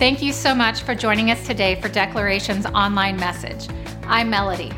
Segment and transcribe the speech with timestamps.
[0.00, 3.68] Thank you so much for joining us today for Declaration's online message.
[4.04, 4.72] I'm Melody.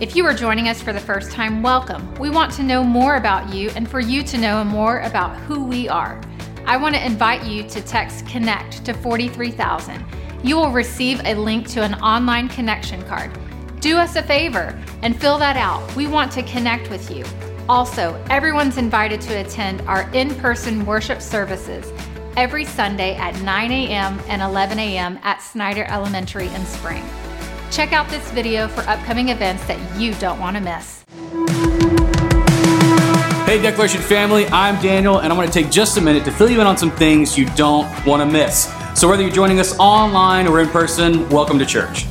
[0.00, 2.14] If you are joining us for the first time, welcome.
[2.14, 5.62] We want to know more about you and for you to know more about who
[5.62, 6.18] we are.
[6.64, 10.02] I want to invite you to text CONNECT to 43000.
[10.42, 13.38] You will receive a link to an online connection card.
[13.80, 15.94] Do us a favor and fill that out.
[15.94, 17.26] We want to connect with you.
[17.68, 21.92] Also, everyone's invited to attend our in person worship services
[22.36, 24.20] every Sunday at 9 a.m.
[24.28, 25.18] and 11 a.m.
[25.22, 27.04] at Snyder Elementary in Spring.
[27.70, 31.04] Check out this video for upcoming events that you don't want to miss.
[33.46, 36.50] Hey, Declaration family, I'm Daniel, and I'm going to take just a minute to fill
[36.50, 38.72] you in on some things you don't want to miss.
[38.94, 42.06] So, whether you're joining us online or in person, welcome to church.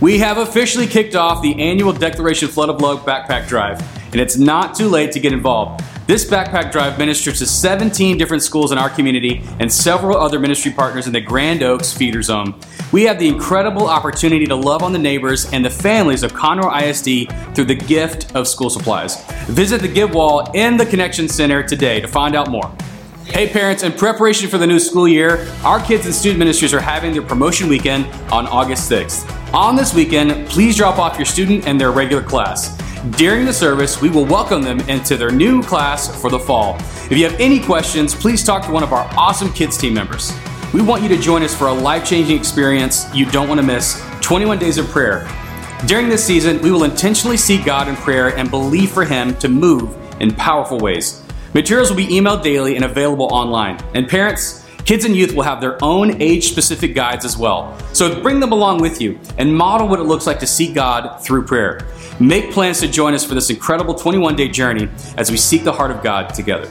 [0.00, 4.36] We have officially kicked off the annual Declaration Flood of Love Backpack Drive, and it's
[4.36, 5.84] not too late to get involved.
[6.04, 10.72] This backpack drive ministers to 17 different schools in our community and several other ministry
[10.72, 12.56] partners in the Grand Oaks feeder zone.
[12.90, 16.82] We have the incredible opportunity to love on the neighbors and the families of Conroe
[16.82, 19.24] ISD through the gift of school supplies.
[19.46, 22.74] Visit the Give Wall in the Connection Center today to find out more.
[23.24, 26.80] Hey parents, in preparation for the new school year, our kids and student ministries are
[26.80, 29.54] having their promotion weekend on August 6th.
[29.54, 32.76] On this weekend, please drop off your student and their regular class.
[33.10, 36.76] During the service, we will welcome them into their new class for the fall.
[37.10, 40.32] If you have any questions, please talk to one of our awesome kids team members.
[40.72, 43.66] We want you to join us for a life changing experience you don't want to
[43.66, 45.28] miss 21 days of prayer.
[45.86, 49.48] During this season, we will intentionally seek God in prayer and believe for Him to
[49.48, 51.24] move in powerful ways.
[51.54, 53.80] Materials will be emailed daily and available online.
[53.94, 57.78] And parents, Kids and youth will have their own age specific guides as well.
[57.92, 61.22] So bring them along with you and model what it looks like to seek God
[61.24, 61.86] through prayer.
[62.18, 65.72] Make plans to join us for this incredible 21 day journey as we seek the
[65.72, 66.68] heart of God together.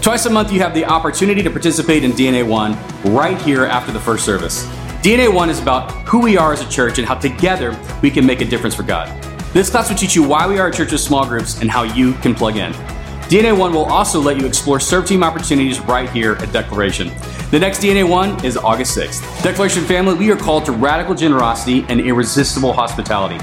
[0.00, 2.76] Twice a month, you have the opportunity to participate in DNA One
[3.12, 4.64] right here after the first service.
[5.02, 8.24] DNA One is about who we are as a church and how together we can
[8.24, 9.08] make a difference for God.
[9.52, 11.82] This class will teach you why we are a church of small groups and how
[11.82, 12.72] you can plug in.
[13.32, 17.10] DNA One will also let you explore serve team opportunities right here at Declaration.
[17.50, 19.42] The next DNA One is August 6th.
[19.42, 23.42] Declaration family, we are called to radical generosity and irresistible hospitality.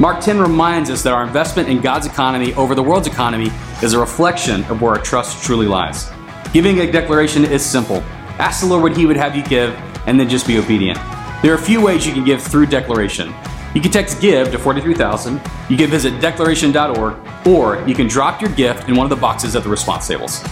[0.00, 3.92] Mark 10 reminds us that our investment in God's economy over the world's economy is
[3.92, 6.10] a reflection of where our trust truly lies.
[6.52, 7.98] Giving a declaration is simple.
[8.40, 9.72] Ask the Lord what He would have you give,
[10.08, 10.98] and then just be obedient.
[11.42, 13.32] There are a few ways you can give through declaration.
[13.78, 15.40] You can text GIVE to 43000,
[15.70, 19.54] you can visit declaration.org, or you can drop your gift in one of the boxes
[19.54, 20.42] at the response tables.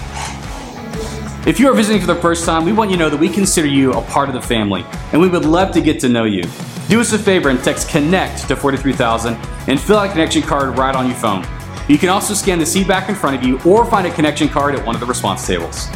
[1.45, 3.29] If you are visiting for the first time, we want you to know that we
[3.29, 6.23] consider you a part of the family, and we would love to get to know
[6.23, 6.45] you.
[6.89, 9.35] Do us a favor and text CONNECT to 43000
[9.67, 11.45] and fill out a connection card right on your phone.
[11.89, 14.49] You can also scan the seat back in front of you or find a connection
[14.49, 15.89] card at one of the response tables.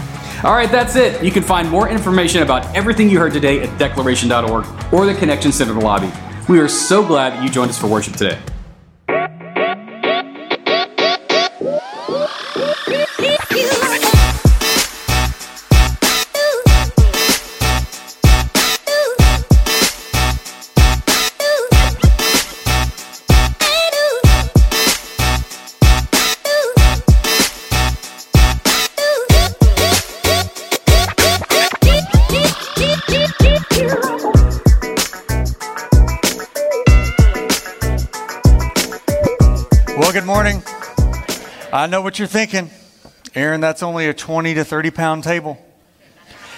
[0.42, 1.22] All right, that's it.
[1.22, 5.52] You can find more information about everything you heard today at declaration.org or the Connection
[5.52, 6.10] Center lobby.
[6.50, 8.37] We are so glad that you joined us for worship today.
[41.90, 42.70] Know what you're thinking.
[43.34, 45.58] Aaron, that's only a 20 to 30 pound table.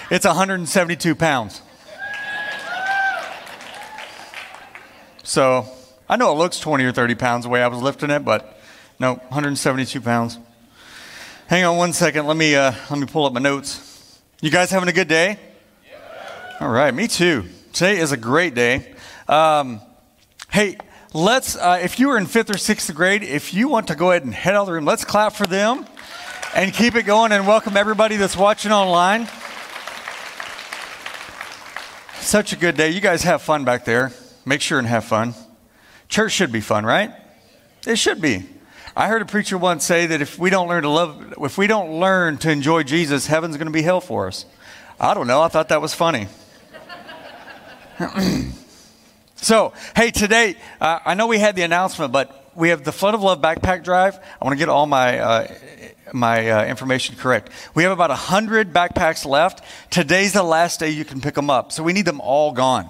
[0.09, 1.61] It's 172 pounds.
[5.23, 5.65] So
[6.07, 8.59] I know it looks 20 or 30 pounds the way I was lifting it, but
[8.99, 10.37] no, 172 pounds.
[11.47, 12.27] Hang on one second.
[12.27, 14.19] Let me, uh, let me pull up my notes.
[14.41, 15.39] You guys having a good day?
[16.59, 17.45] All right, me too.
[17.73, 18.93] Today is a great day.
[19.27, 19.81] Um,
[20.51, 20.77] hey,
[21.13, 24.11] let's, uh, if you were in fifth or sixth grade, if you want to go
[24.11, 25.85] ahead and head out of the room, let's clap for them
[26.55, 29.27] and keep it going and welcome everybody that's watching online.
[32.19, 32.89] Such a good day.
[32.89, 34.11] You guys have fun back there.
[34.45, 35.35] Make sure and have fun.
[36.09, 37.11] Church should be fun, right?
[37.85, 38.45] It should be.
[38.95, 41.67] I heard a preacher once say that if we don't learn to love, if we
[41.67, 44.45] don't learn to enjoy Jesus, heaven's going to be hell for us.
[44.99, 45.41] I don't know.
[45.41, 46.27] I thought that was funny.
[49.43, 53.13] So, hey, today, uh, I know we had the announcement, but we have the Flood
[53.13, 54.17] of Love backpack drive.
[54.41, 55.47] I want to get all my, uh,
[56.13, 57.49] my uh, information correct.
[57.75, 59.61] We have about 100 backpacks left.
[59.89, 61.73] Today's the last day you can pick them up.
[61.73, 62.89] So we need them all gone.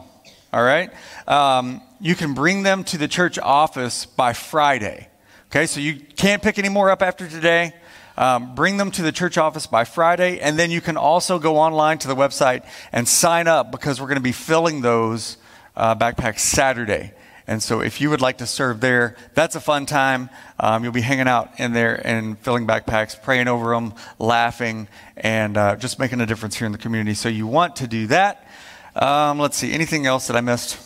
[0.54, 0.92] All right?
[1.28, 5.08] Um, you can bring them to the church office by Friday.
[5.48, 7.74] Okay, so you can't pick any more up after today.
[8.16, 11.58] Um, bring them to the church office by Friday, and then you can also go
[11.58, 15.38] online to the website and sign up because we're going to be filling those
[15.76, 17.14] uh, backpacks Saturday.
[17.46, 20.30] And so, if you would like to serve there, that's a fun time.
[20.60, 24.88] Um, you'll be hanging out in there and filling backpacks, praying over them, laughing,
[25.18, 27.14] and uh, just making a difference here in the community.
[27.16, 28.48] So, you want to do that.
[28.96, 30.80] Um, let's see, anything else that I missed?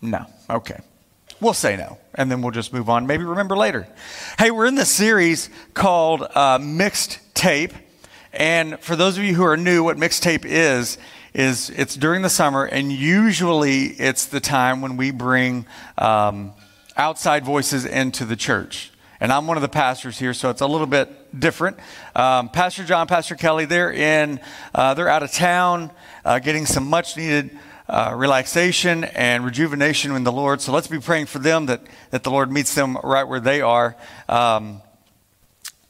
[0.00, 0.24] No.
[0.48, 0.80] Okay.
[1.40, 3.06] We'll say no, and then we'll just move on.
[3.06, 3.86] Maybe remember later.
[4.38, 7.72] Hey, we're in this series called uh, Mixed Tape.
[8.32, 10.98] And for those of you who are new, what mixtape is,
[11.34, 15.66] is it's during the summer, and usually it's the time when we bring
[15.98, 16.52] um,
[16.96, 18.90] outside voices into the church.
[19.20, 21.76] And I'm one of the pastors here, so it's a little bit different.
[22.16, 24.40] Um, Pastor John, Pastor Kelly, they're in,
[24.74, 25.90] uh, they're out of town,
[26.24, 27.50] uh, getting some much needed
[27.86, 30.60] uh, relaxation and rejuvenation in the Lord.
[30.62, 33.60] So let's be praying for them that, that the Lord meets them right where they
[33.60, 33.94] are.
[34.28, 34.80] Um,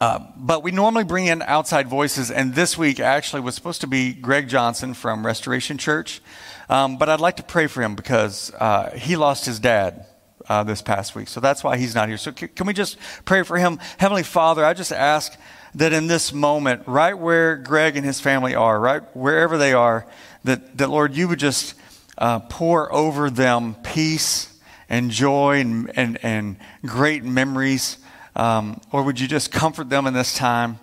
[0.01, 3.87] uh, but we normally bring in outside voices, and this week actually was supposed to
[3.87, 6.23] be Greg Johnson from Restoration Church.
[6.71, 10.07] Um, but I'd like to pray for him because uh, he lost his dad
[10.49, 11.29] uh, this past week.
[11.29, 12.17] So that's why he's not here.
[12.17, 13.79] So can we just pray for him?
[13.99, 15.39] Heavenly Father, I just ask
[15.75, 20.07] that in this moment, right where Greg and his family are, right wherever they are,
[20.45, 21.75] that, that Lord, you would just
[22.17, 24.59] uh, pour over them peace
[24.89, 26.57] and joy and, and, and
[26.87, 27.99] great memories?
[28.37, 30.79] Um, or would you just comfort them in this time?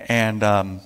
[0.00, 0.80] And um,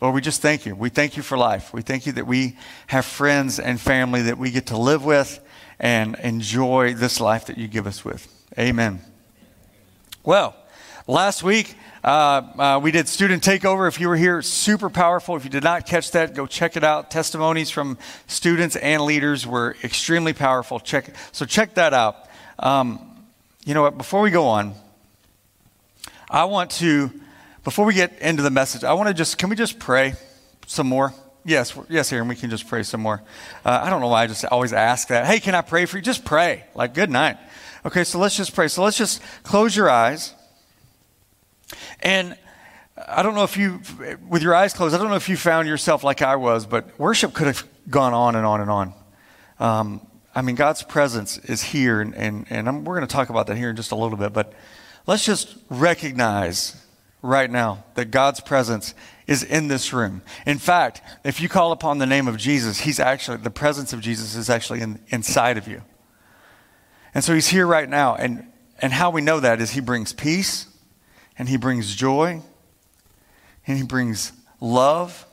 [0.00, 0.74] Lord, we just thank you.
[0.74, 1.72] We thank you for life.
[1.72, 2.58] We thank you that we
[2.88, 5.40] have friends and family that we get to live with
[5.78, 8.28] and enjoy this life that you give us with.
[8.58, 9.00] Amen.
[10.24, 10.54] Well,
[11.06, 11.74] last week
[12.04, 13.88] uh, uh, we did student takeover.
[13.88, 15.36] If you were here, super powerful.
[15.36, 17.10] If you did not catch that, go check it out.
[17.10, 17.96] Testimonies from
[18.26, 20.80] students and leaders were extremely powerful.
[20.80, 22.28] Check so check that out.
[22.58, 23.00] Um,
[23.64, 23.96] you know what?
[23.96, 24.74] Before we go on,
[26.30, 27.10] I want to
[27.64, 30.14] before we get into the message, I want to just can we just pray
[30.66, 31.14] some more?
[31.46, 33.22] Yes, yes, Aaron, we can just pray some more.
[33.64, 35.26] Uh, I don't know why I just always ask that.
[35.26, 36.02] Hey, can I pray for you?
[36.02, 36.64] Just pray.
[36.74, 37.36] Like, good night.
[37.84, 38.68] Okay, so let's just pray.
[38.68, 40.32] So let's just close your eyes.
[42.00, 42.36] And
[42.96, 43.80] I don't know if you,
[44.26, 46.98] with your eyes closed, I don't know if you found yourself like I was, but
[46.98, 48.94] worship could have gone on and on and on.
[49.60, 53.48] Um, I mean, God's presence is here, and, and, and we're going to talk about
[53.48, 54.54] that here in just a little bit, but
[55.06, 56.76] let's just recognize
[57.22, 58.94] right now that God's presence
[59.26, 60.22] is in this room.
[60.46, 64.00] In fact, if you call upon the name of Jesus, he's actually, the presence of
[64.00, 65.82] Jesus is actually in, inside of you.
[67.14, 68.46] And so he's here right now, and,
[68.80, 70.66] and how we know that is he brings peace,
[71.38, 72.42] and He brings joy,
[73.66, 75.26] and He brings love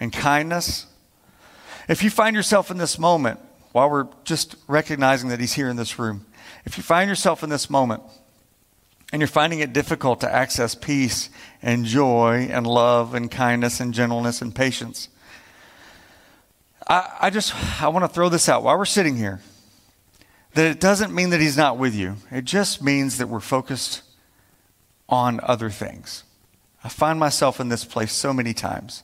[0.00, 0.86] and kindness.
[1.88, 3.40] If you find yourself in this moment,
[3.72, 6.26] while we're just recognizing that He's here in this room,
[6.64, 8.02] if you find yourself in this moment
[9.12, 11.28] and you're finding it difficult to access peace
[11.60, 15.08] and joy and love and kindness and gentleness and patience,
[16.88, 19.40] I, I just I want to throw this out while we're sitting here.
[20.54, 22.16] That it doesn't mean that he's not with you.
[22.30, 24.02] It just means that we're focused
[25.08, 26.24] on other things.
[26.82, 29.02] I find myself in this place so many times.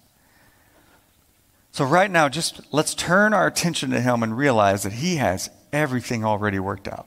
[1.70, 5.48] So, right now, just let's turn our attention to Him and realize that He has
[5.72, 7.06] everything already worked out.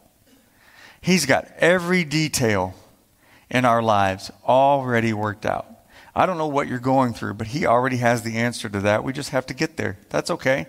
[1.02, 2.76] He's got every detail
[3.52, 5.68] in our lives already worked out.
[6.16, 9.04] I don't know what you're going through, but He already has the answer to that.
[9.04, 9.98] We just have to get there.
[10.10, 10.66] That's okay.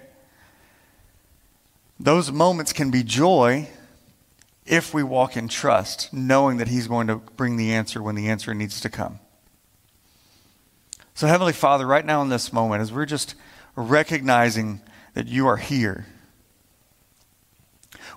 [1.99, 3.71] Those moments can be joy
[4.67, 8.29] if we walk in trust, knowing that He's going to bring the answer when the
[8.29, 9.21] answer needs to come.
[11.15, 13.35] So, Heavenly Father, right now in this moment, as we're just
[13.77, 14.81] recognizing
[15.15, 16.07] that you are here,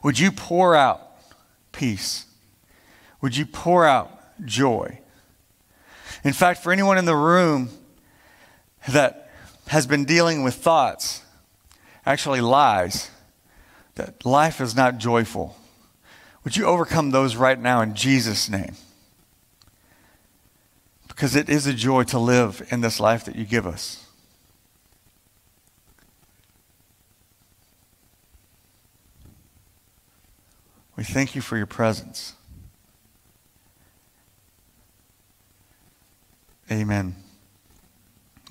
[0.02, 1.02] would you pour out
[1.72, 2.26] peace?
[3.22, 5.00] Would you pour out joy?
[6.24, 7.70] In fact, for anyone in the room
[8.90, 9.30] that
[9.68, 11.24] has been dealing with thoughts,
[12.06, 13.10] actually lies,
[13.96, 15.56] that life is not joyful
[16.46, 18.76] would you overcome those right now in Jesus' name?
[21.08, 24.06] Because it is a joy to live in this life that you give us.
[30.96, 32.36] We thank you for your presence.
[36.72, 37.16] Amen.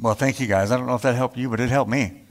[0.00, 0.70] Well, thank you guys.
[0.70, 2.22] I don't know if that helped you, but it helped me.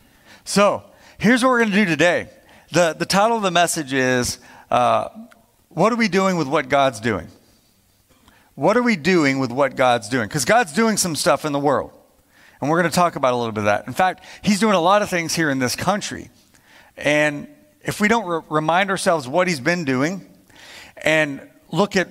[0.46, 0.84] So,
[1.18, 2.30] here's what we're going to do today.
[2.72, 4.40] The, the title of the message is
[4.72, 5.10] uh,
[5.68, 7.28] what are we doing with what God's doing?
[8.56, 10.28] What are we doing with what God's doing?
[10.28, 11.92] Because God's doing some stuff in the world.
[12.62, 13.86] And we're going to talk about a little bit of that.
[13.86, 16.30] In fact, He's doing a lot of things here in this country.
[16.96, 17.50] And
[17.82, 20.26] if we don't re- remind ourselves what He's been doing
[20.96, 22.08] and look at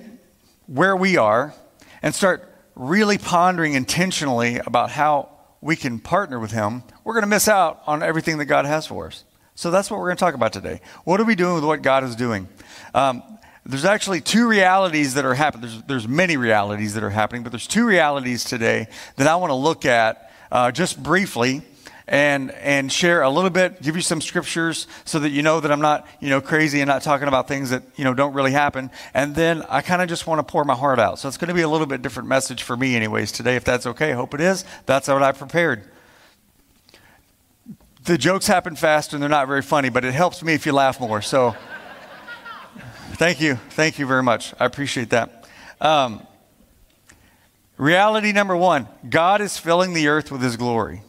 [0.67, 1.55] where we are
[2.03, 5.29] and start really pondering intentionally about how
[5.61, 8.85] we can partner with Him, we're going to miss out on everything that God has
[8.85, 9.23] for us.
[9.55, 10.81] So that's what we're going to talk about today.
[11.03, 12.47] What are we doing with what God is doing?
[12.93, 13.21] Um,
[13.65, 15.69] there's actually two realities that are happening.
[15.69, 19.51] There's, there's many realities that are happening, but there's two realities today that I want
[19.51, 21.61] to look at uh, just briefly
[22.07, 25.71] and and share a little bit, give you some scriptures so that you know that
[25.71, 28.51] I'm not you know crazy and not talking about things that you know don't really
[28.51, 28.91] happen.
[29.13, 31.19] And then I kind of just want to pour my heart out.
[31.19, 33.55] So it's going to be a little bit different message for me, anyways, today.
[33.55, 34.65] If that's okay, I hope it is.
[34.85, 35.89] That's what I prepared.
[38.03, 40.73] The jokes happen fast and they're not very funny, but it helps me if you
[40.73, 41.21] laugh more.
[41.21, 41.55] So
[43.13, 44.53] thank you, thank you very much.
[44.59, 45.47] I appreciate that.
[45.79, 46.27] Um,
[47.77, 51.01] reality number one: God is filling the earth with His glory.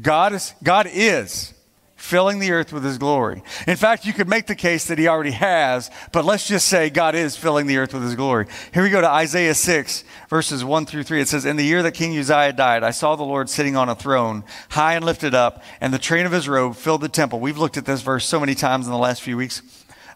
[0.00, 1.54] God is, God is
[2.02, 3.44] filling the earth with his glory.
[3.68, 6.90] In fact, you could make the case that he already has, but let's just say
[6.90, 8.46] God is filling the earth with his glory.
[8.74, 11.20] Here we go to Isaiah 6, verses 1 through 3.
[11.20, 13.88] It says, In the year that King Uzziah died, I saw the Lord sitting on
[13.88, 17.38] a throne, high and lifted up, and the train of his robe filled the temple.
[17.38, 19.62] We've looked at this verse so many times in the last few weeks.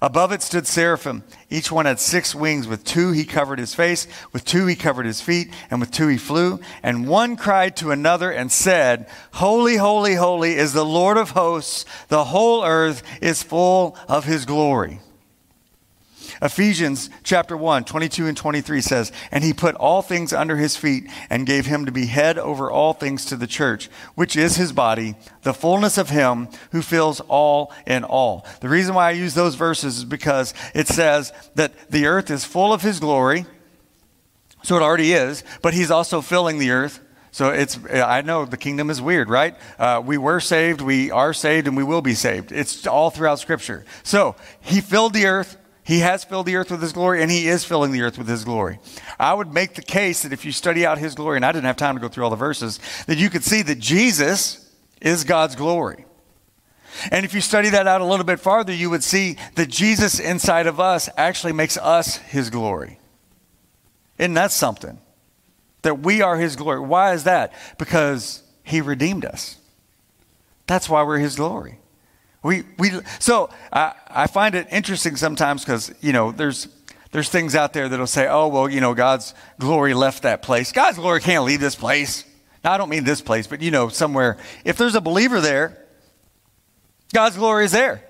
[0.03, 1.23] Above it stood seraphim.
[1.49, 2.69] Each one had six wings.
[2.69, 6.09] With two he covered his face, with two he covered his feet, and with two
[6.09, 6.61] he flew.
[6.83, 11.85] And one cried to another and said, Holy, holy, holy is the Lord of hosts.
[12.09, 15.01] The whole earth is full of his glory.
[16.43, 21.09] Ephesians chapter 1, 22 and 23 says, And he put all things under his feet
[21.31, 24.73] and gave him to be head over all things to the church, which is his
[24.73, 28.47] body, the fullness of him who fills all in all.
[28.61, 32.45] The reason why I use those verses is because it says that the earth is
[32.45, 33.47] full of his glory.
[34.63, 37.01] So it already is, but he's also filling the earth.
[37.31, 39.55] So it's, I know the kingdom is weird, right?
[39.79, 42.51] Uh, we were saved, we are saved, and we will be saved.
[42.51, 43.85] It's all throughout Scripture.
[44.03, 47.47] So he filled the earth he has filled the earth with his glory, and he
[47.47, 48.81] is filling the earth with his glory.
[49.21, 51.67] I would make the case that if you study out his glory, and I didn't
[51.67, 54.69] have time to go through all the verses, that you could see that Jesus
[55.01, 56.05] is God's glory.
[57.13, 60.19] And if you study that out a little bit farther, you would see that Jesus
[60.19, 62.99] inside of us actually makes us his glory.
[64.19, 64.99] Isn't that something?
[65.83, 66.81] That we are his glory.
[66.81, 67.53] Why is that?
[67.79, 69.57] Because he redeemed us.
[70.67, 71.79] That's why we're his glory.
[72.43, 76.69] We, we, so I, I find it interesting sometimes because, you know, there's,
[77.11, 80.73] there's things out there that'll say, oh, well, you know, God's glory left that place.
[80.73, 82.25] God's glory can't leave this place.
[82.63, 84.39] Now, I don't mean this place, but, you know, somewhere.
[84.65, 85.83] If there's a believer there,
[87.13, 88.03] God's glory is there.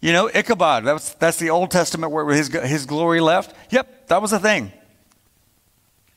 [0.00, 3.56] You know, Ichabod, that's, that's the Old Testament where his, his glory left.
[3.70, 4.72] Yep, that was a thing.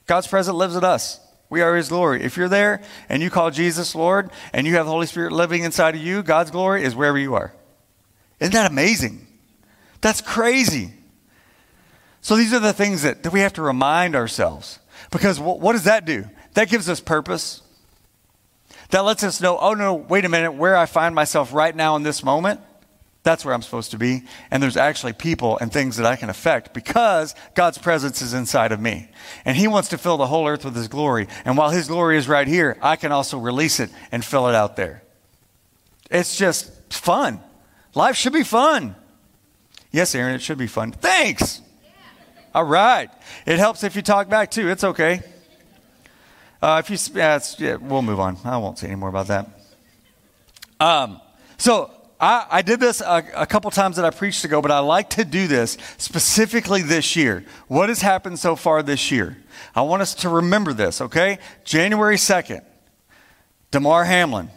[0.05, 1.19] God's presence lives in us.
[1.49, 2.23] We are His glory.
[2.23, 5.63] If you're there and you call Jesus Lord and you have the Holy Spirit living
[5.63, 7.53] inside of you, God's glory is wherever you are.
[8.39, 9.27] Isn't that amazing?
[10.01, 10.93] That's crazy.
[12.21, 14.79] So these are the things that, that we have to remind ourselves.
[15.11, 16.25] Because what, what does that do?
[16.53, 17.61] That gives us purpose.
[18.91, 21.95] That lets us know, oh no, wait a minute, where I find myself right now
[21.95, 22.61] in this moment
[23.29, 24.23] that's where I'm supposed to be.
[24.49, 28.71] And there's actually people and things that I can affect because God's presence is inside
[28.71, 29.07] of me.
[29.45, 31.27] And He wants to fill the whole earth with His glory.
[31.45, 34.55] And while His glory is right here, I can also release it and fill it
[34.55, 35.03] out there.
[36.09, 37.39] It's just fun.
[37.93, 38.95] Life should be fun.
[39.91, 40.91] Yes, Aaron, it should be fun.
[40.91, 41.61] Thanks.
[42.55, 43.11] All right.
[43.45, 44.69] It helps if you talk back too.
[44.69, 45.21] It's okay.
[46.63, 48.37] Uh, if you, yeah, yeah, we'll move on.
[48.43, 49.47] I won't say any more about that.
[50.79, 51.21] Um,
[51.59, 54.79] so I, I did this a, a, couple times that I preached ago, but I
[54.79, 57.45] like to do this specifically this year.
[57.67, 59.37] What has happened so far this year?
[59.73, 61.39] I want us to remember this, okay?
[61.63, 62.61] January 2nd,
[63.71, 64.49] Damar Hamlin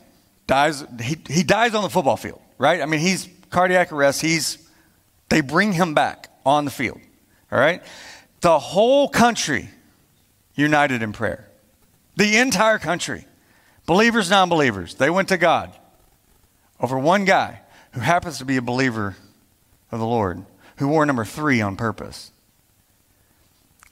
[0.49, 0.85] dies.
[1.01, 2.81] He, he dies on the football field, right?
[2.81, 4.21] I mean, he's cardiac arrest.
[4.23, 4.69] He's,
[5.29, 7.01] they bring him back on the field,
[7.53, 7.83] all right?
[8.41, 9.69] The whole country
[10.57, 11.49] united in prayer.
[12.17, 13.25] The entire country.
[13.87, 15.77] Believers, non believers, they went to God
[16.83, 17.61] over one guy
[17.93, 19.17] who happens to be a believer
[19.91, 20.45] of the Lord,
[20.77, 22.33] who wore number three on purpose.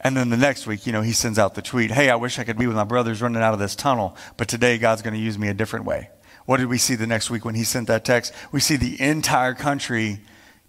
[0.00, 2.38] And then the next week, you know, he sends out the tweet Hey, I wish
[2.38, 5.14] I could be with my brothers running out of this tunnel, but today God's going
[5.14, 6.10] to use me a different way.
[6.46, 8.32] What did we see the next week when he sent that text?
[8.50, 10.20] We see the entire country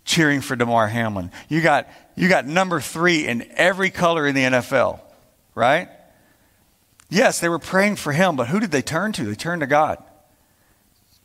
[0.04, 1.32] cheering for Damar Hamlin.
[1.48, 5.00] You got, you got number three in every color in the NFL,
[5.56, 5.90] right?
[7.10, 9.24] Yes, they were praying for him, but who did they turn to?
[9.24, 10.04] They turned to God.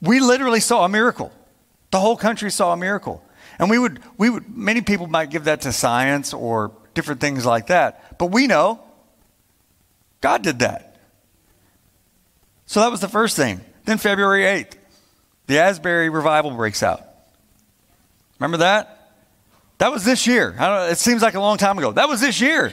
[0.00, 1.32] We literally saw a miracle.
[1.90, 3.22] The whole country saw a miracle.
[3.58, 7.46] And we would, we would, many people might give that to science or different things
[7.46, 8.18] like that.
[8.18, 8.80] But we know
[10.20, 10.96] God did that.
[12.66, 13.60] So that was the first thing.
[13.84, 14.74] Then February 8th,
[15.46, 17.02] the Asbury revival breaks out.
[18.38, 19.14] Remember that?
[19.78, 20.54] That was this year.
[20.58, 21.92] it seems like a long time ago.
[21.92, 22.72] That was this year.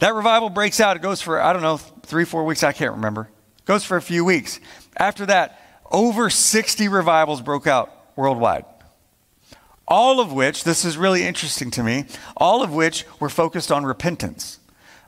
[0.00, 0.96] That revival breaks out.
[0.96, 2.62] It goes for, I don't know, three, four weeks.
[2.62, 3.28] I can't remember.
[3.58, 4.58] It goes for a few weeks.
[4.96, 5.63] After that,
[5.94, 8.64] over 60 revivals broke out worldwide.
[9.86, 13.86] All of which, this is really interesting to me, all of which were focused on
[13.86, 14.58] repentance.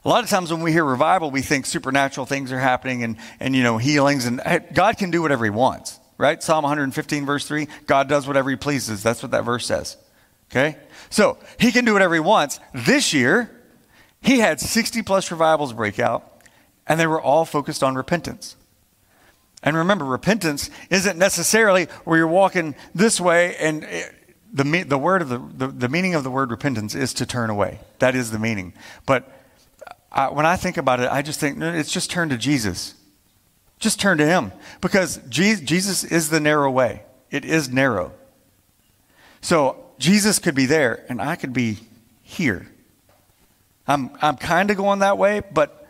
[0.05, 3.17] A lot of times when we hear revival, we think supernatural things are happening and,
[3.41, 4.41] and you know, healings, and
[4.73, 6.41] God can do whatever He wants, right?
[6.41, 9.03] Psalm 115, verse 3 God does whatever He pleases.
[9.03, 9.97] That's what that verse says.
[10.53, 10.77] Okay?
[11.11, 12.61] So He can do whatever He wants.
[12.73, 13.51] This year,
[14.21, 16.45] He had 60 plus revivals break out,
[16.87, 18.55] and they were all focused on repentance.
[19.67, 24.09] And remember, repentance isn't necessarily where you're walking this way and eh,
[24.53, 27.51] the, the word of the, the, the, meaning of the word repentance is to turn
[27.51, 27.81] away.
[27.99, 28.75] That is the meaning.
[29.07, 29.29] But
[29.85, 32.95] uh, I, when I think about it, I just think it's just turn to Jesus.
[33.81, 37.03] Just turn to him because Jesus is the narrow way.
[37.33, 38.13] It is narrow.
[39.41, 41.79] So Jesus could be there and I could be
[42.23, 42.69] here.
[43.89, 45.86] I'm, I'm kind of going that way, but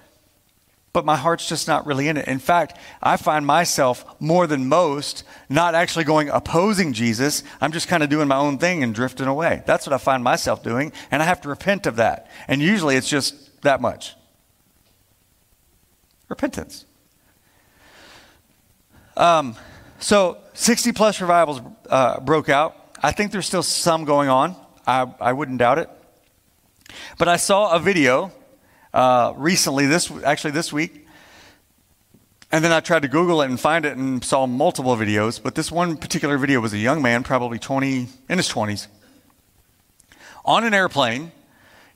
[0.96, 2.26] but my heart's just not really in it.
[2.26, 7.42] In fact, I find myself more than most not actually going opposing Jesus.
[7.60, 9.62] I'm just kind of doing my own thing and drifting away.
[9.66, 12.30] That's what I find myself doing, and I have to repent of that.
[12.48, 14.14] And usually it's just that much
[16.30, 16.86] repentance.
[19.18, 19.54] Um,
[19.98, 21.60] so 60 plus revivals
[21.90, 22.74] uh, broke out.
[23.02, 24.56] I think there's still some going on.
[24.86, 25.90] I, I wouldn't doubt it.
[27.18, 28.32] But I saw a video
[28.96, 31.06] uh, recently, this actually this week.
[32.50, 35.42] And then I tried to Google it and find it and saw multiple videos.
[35.42, 38.86] But this one particular video was a young man, probably 20, in his 20s,
[40.46, 41.30] on an airplane,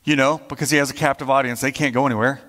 [0.03, 1.59] you know, because he has a captive audience.
[1.59, 2.39] They can't go anywhere.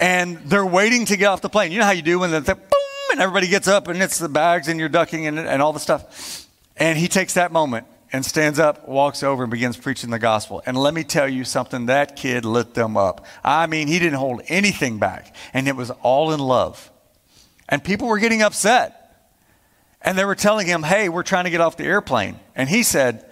[0.00, 1.72] and they're waiting to get off the plane.
[1.72, 4.30] You know how you do when the, boom, and everybody gets up and it's the
[4.30, 6.46] bags and you're ducking and, and all the stuff.
[6.74, 10.62] And he takes that moment and stands up, walks over, and begins preaching the gospel.
[10.66, 13.26] And let me tell you something that kid lit them up.
[13.44, 16.90] I mean, he didn't hold anything back, and it was all in love.
[17.68, 18.94] And people were getting upset.
[20.00, 22.38] And they were telling him, hey, we're trying to get off the airplane.
[22.54, 23.28] And he said,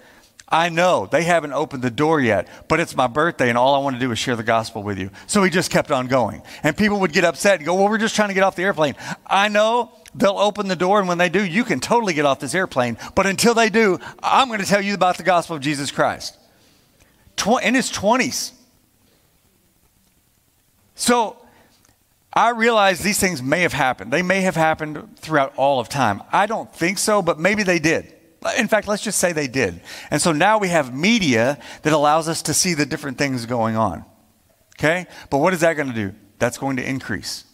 [0.49, 3.79] I know they haven't opened the door yet, but it's my birthday and all I
[3.79, 5.09] want to do is share the gospel with you.
[5.27, 6.41] So he just kept on going.
[6.63, 8.63] And people would get upset and go, Well, we're just trying to get off the
[8.63, 8.95] airplane.
[9.25, 12.39] I know they'll open the door, and when they do, you can totally get off
[12.39, 12.97] this airplane.
[13.15, 16.37] But until they do, I'm going to tell you about the gospel of Jesus Christ.
[17.61, 18.51] in his 20s.
[20.95, 21.37] So
[22.33, 24.11] I realize these things may have happened.
[24.11, 26.23] They may have happened throughout all of time.
[26.31, 28.13] I don't think so, but maybe they did.
[28.57, 29.81] In fact, let's just say they did.
[30.11, 33.75] And so now we have media that allows us to see the different things going
[33.75, 34.05] on.
[34.77, 35.07] Okay?
[35.29, 36.13] But what is that going to do?
[36.39, 37.45] That's going to increase.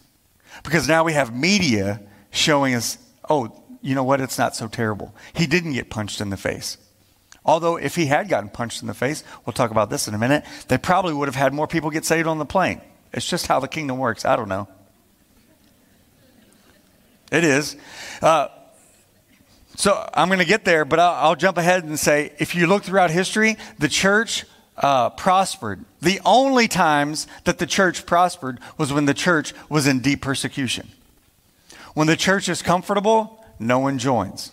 [0.62, 2.00] Because now we have media
[2.34, 2.98] showing us,
[3.30, 4.20] oh, you know what?
[4.20, 5.14] It's not so terrible.
[5.32, 6.76] He didn't get punched in the face.
[7.44, 10.18] Although, if he had gotten punched in the face, we'll talk about this in a
[10.18, 12.80] minute, they probably would have had more people get saved on the plane.
[13.12, 14.24] It's just how the kingdom works.
[14.24, 14.66] I don't know.
[17.30, 17.76] It is.
[18.22, 18.48] Uh,
[19.76, 22.66] so I'm going to get there, but I'll, I'll, jump ahead and say if you
[22.66, 24.44] look throughout history, the church
[24.76, 25.84] uh, prospered.
[26.00, 30.90] The only times that the church prospered was when the church was in deep persecution.
[31.94, 34.52] When the church is comfortable, no one joins.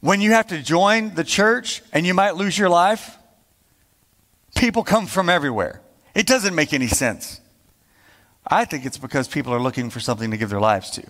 [0.00, 3.18] When you have to join the church and you might lose your life,
[4.56, 5.82] people come from everywhere.
[6.14, 7.40] It doesn't make any sense.
[8.46, 11.02] I think it's because people are looking for something to give their lives to.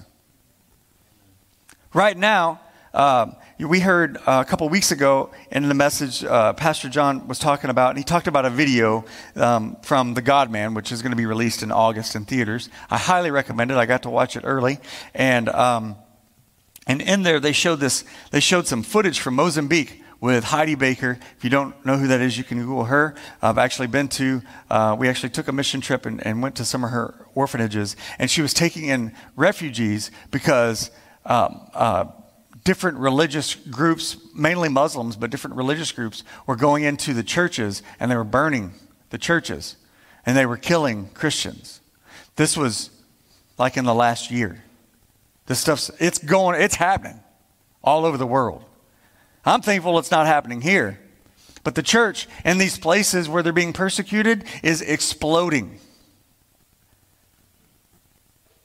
[1.92, 2.61] Right now,
[2.94, 7.40] um, we heard uh, a couple weeks ago in the message uh, Pastor John was
[7.40, 11.02] talking about, and he talked about a video um, from The God Man, which is
[11.02, 12.70] going to be released in August in theaters.
[12.88, 13.76] I highly recommend it.
[13.76, 14.78] I got to watch it early,
[15.12, 15.96] and um,
[16.86, 18.04] and in there they showed this.
[18.30, 21.18] They showed some footage from Mozambique with Heidi Baker.
[21.36, 23.16] If you don't know who that is, you can Google her.
[23.42, 24.40] I've actually been to,
[24.70, 27.96] uh, we actually took a mission trip and, and, went to some of her orphanages,
[28.18, 30.90] and she was taking in refugees because
[31.24, 32.06] um, uh,
[32.68, 38.11] different religious groups, mainly Muslims, but different religious groups, were going into the churches and
[38.11, 38.74] they were burning
[39.09, 39.76] the churches
[40.26, 41.81] and they were killing Christians.
[42.37, 42.90] This was
[43.57, 44.64] like in the last year.
[45.46, 47.18] This stuff's it's going, it's happening
[47.83, 48.62] all over the world.
[49.46, 51.00] I'm thankful it's not happening here.
[51.64, 55.81] But the church in these places where they're being persecuted is exploding.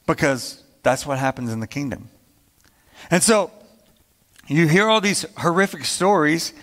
[0.06, 2.10] Because that's what happens in the kingdom.
[3.10, 3.50] And so
[4.48, 6.54] you hear all these horrific stories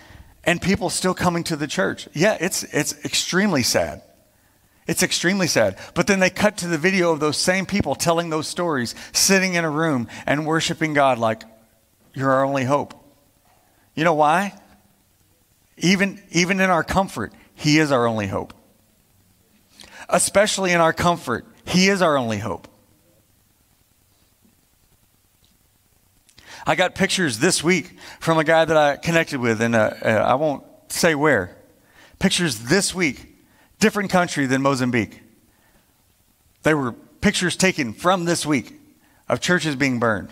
[0.43, 2.07] and people still coming to the church.
[2.13, 4.01] Yeah, it's, it's extremely sad.
[4.87, 5.77] It's extremely sad.
[5.93, 9.53] But then they cut to the video of those same people telling those stories, sitting
[9.53, 11.43] in a room and worshiping God like,
[12.13, 12.93] you're our only hope.
[13.95, 14.53] You know why?
[15.77, 18.53] Even, even in our comfort, He is our only hope.
[20.09, 21.45] especially in our comfort.
[21.65, 22.67] He is our only hope.
[26.65, 30.07] I got pictures this week from a guy that I connected with, and uh, uh,
[30.07, 31.57] I won't say where.
[32.19, 33.35] Pictures this week,
[33.79, 35.21] different country than Mozambique.
[36.63, 38.79] They were pictures taken from this week
[39.27, 40.29] of churches being burned,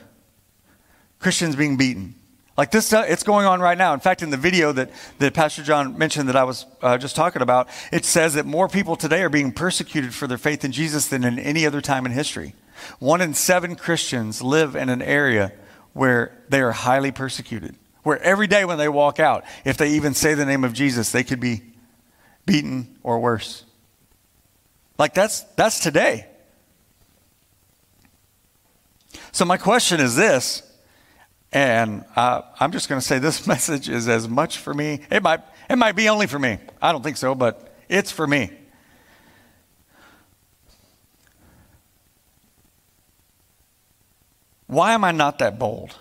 [1.20, 2.16] Christians being beaten.
[2.58, 3.94] Like this, uh, it's going on right now.
[3.94, 7.16] In fact, in the video that, that Pastor John mentioned that I was uh, just
[7.16, 10.74] talking about, it says that more people today are being persecuted for their faith in
[10.74, 12.56] Jesus than in any other time in history.
[13.00, 15.54] One in seven Christians live in an area
[16.00, 20.14] where they are highly persecuted, where every day when they walk out, if they even
[20.14, 21.62] say the name of Jesus, they could be
[22.46, 23.66] beaten or worse.
[24.98, 26.26] Like that's, that's today.
[29.34, 30.64] So, my question is this,
[31.52, 35.02] and uh, I'm just going to say this message is as much for me.
[35.12, 36.60] It might, it might be only for me.
[36.82, 38.52] I don't think so, but it's for me.
[44.70, 45.96] Why am I not that bold?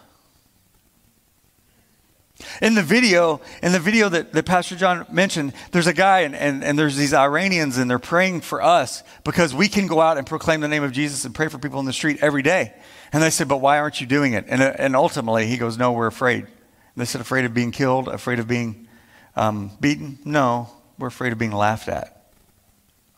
[2.61, 6.37] In the video, in the video that, that Pastor John mentioned, there's a guy and,
[6.37, 10.19] and, and there's these Iranians and they're praying for us because we can go out
[10.19, 12.75] and proclaim the name of Jesus and pray for people in the street every day.
[13.11, 14.45] And they said, but why aren't you doing it?
[14.49, 16.45] And, and ultimately he goes, no, we're afraid.
[16.45, 16.51] And
[16.95, 18.87] they said, afraid of being killed, afraid of being
[19.35, 20.19] um, beaten?
[20.27, 22.33] No, we're afraid of being laughed at.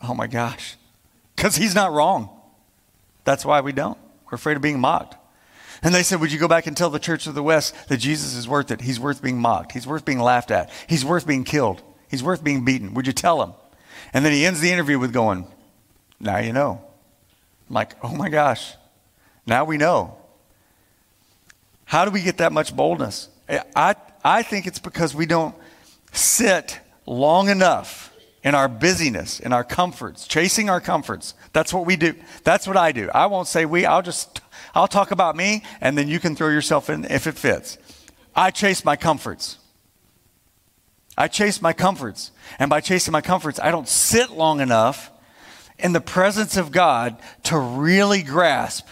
[0.01, 0.77] Oh my gosh.
[1.35, 2.29] Because he's not wrong.
[3.25, 3.97] That's why we don't.
[4.31, 5.17] We're afraid of being mocked.
[5.83, 7.97] And they said, Would you go back and tell the church of the West that
[7.97, 8.81] Jesus is worth it?
[8.81, 9.71] He's worth being mocked.
[9.71, 10.69] He's worth being laughed at.
[10.87, 11.81] He's worth being killed.
[12.09, 12.93] He's worth being beaten.
[12.93, 13.53] Would you tell him?
[14.13, 15.47] And then he ends the interview with going,
[16.19, 16.81] Now you know.
[17.69, 18.73] I'm like, Oh my gosh.
[19.45, 20.17] Now we know.
[21.85, 23.27] How do we get that much boldness?
[23.75, 25.55] I, I think it's because we don't
[26.13, 28.13] sit long enough
[28.43, 31.33] in our busyness, in our comforts, chasing our comforts.
[31.53, 32.15] That's what we do.
[32.43, 33.09] That's what I do.
[33.13, 34.41] I won't say we, I'll just
[34.73, 37.77] I'll talk about me, and then you can throw yourself in if it fits.
[38.35, 39.57] I chase my comforts.
[41.17, 42.31] I chase my comforts.
[42.57, 45.11] And by chasing my comforts, I don't sit long enough
[45.77, 48.87] in the presence of God to really grasp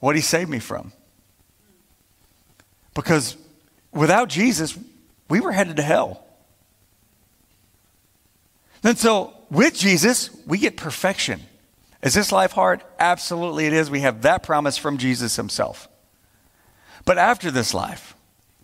[0.00, 0.92] what He saved me from.
[2.94, 3.36] Because
[3.92, 4.76] without Jesus,
[5.28, 6.24] we were headed to hell.
[8.82, 11.40] Then, so with Jesus, we get perfection.
[12.02, 12.82] Is this life hard?
[12.98, 13.90] Absolutely it is.
[13.90, 15.88] We have that promise from Jesus himself.
[17.04, 18.14] But after this life,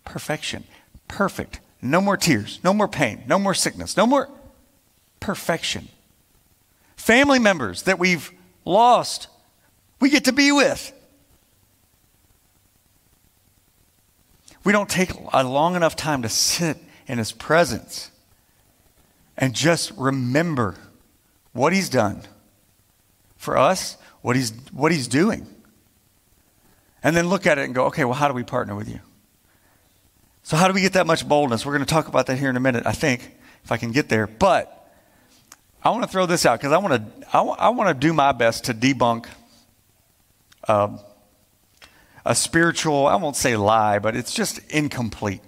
[0.04, 0.64] perfection,
[1.08, 1.60] perfect.
[1.82, 4.28] No more tears, no more pain, no more sickness, no more
[5.20, 5.88] perfection.
[6.96, 8.30] Family members that we've
[8.64, 9.28] lost,
[10.00, 10.92] we get to be with.
[14.62, 18.10] We don't take a long enough time to sit in his presence
[19.36, 20.76] and just remember
[21.52, 22.22] what he's done
[23.44, 25.46] for us what he's, what he's doing.
[27.02, 29.00] And then look at it and go, okay, well, how do we partner with you?
[30.42, 31.64] So, how do we get that much boldness?
[31.64, 33.92] We're going to talk about that here in a minute, I think, if I can
[33.92, 34.26] get there.
[34.26, 34.70] But
[35.83, 38.33] I want to throw this out because I want to I, want to do my
[38.33, 39.26] best to debunk
[40.68, 41.00] um,
[42.24, 45.42] a spiritual, I won't say lie, but it's just incomplete.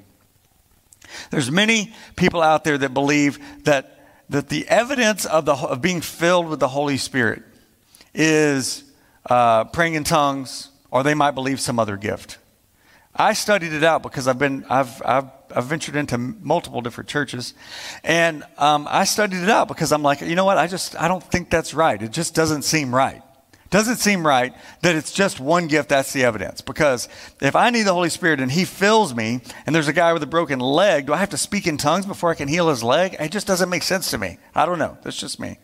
[1.30, 6.00] There's many people out there that believe that, that the evidence of, the, of being
[6.00, 7.42] filled with the Holy Spirit
[8.16, 8.84] is
[9.28, 12.38] uh, praying in tongues, or they might believe some other gift.
[13.14, 17.54] I studied it out because I've been I've I've, I've ventured into multiple different churches,
[18.04, 20.58] and um, I studied it out because I'm like, you know what?
[20.58, 22.00] I just I don't think that's right.
[22.00, 23.22] It just doesn't seem right.
[23.68, 26.60] Doesn't seem right that it's just one gift that's the evidence.
[26.60, 27.08] Because
[27.40, 30.22] if I need the Holy Spirit and He fills me, and there's a guy with
[30.22, 32.84] a broken leg, do I have to speak in tongues before I can heal his
[32.84, 33.16] leg?
[33.18, 34.38] It just doesn't make sense to me.
[34.54, 34.96] I don't know.
[35.02, 35.58] That's just me.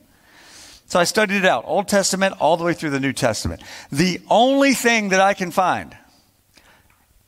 [0.93, 3.63] So I studied it out, Old Testament all the way through the New Testament.
[3.91, 5.97] The only thing that I can find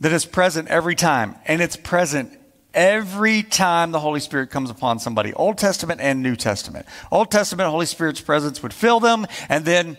[0.01, 2.39] that is present every time, and it's present
[2.75, 6.85] every time the Holy Spirit comes upon somebody, Old Testament and New Testament.
[7.11, 9.97] Old Testament, Holy Spirit's presence would fill them, and then,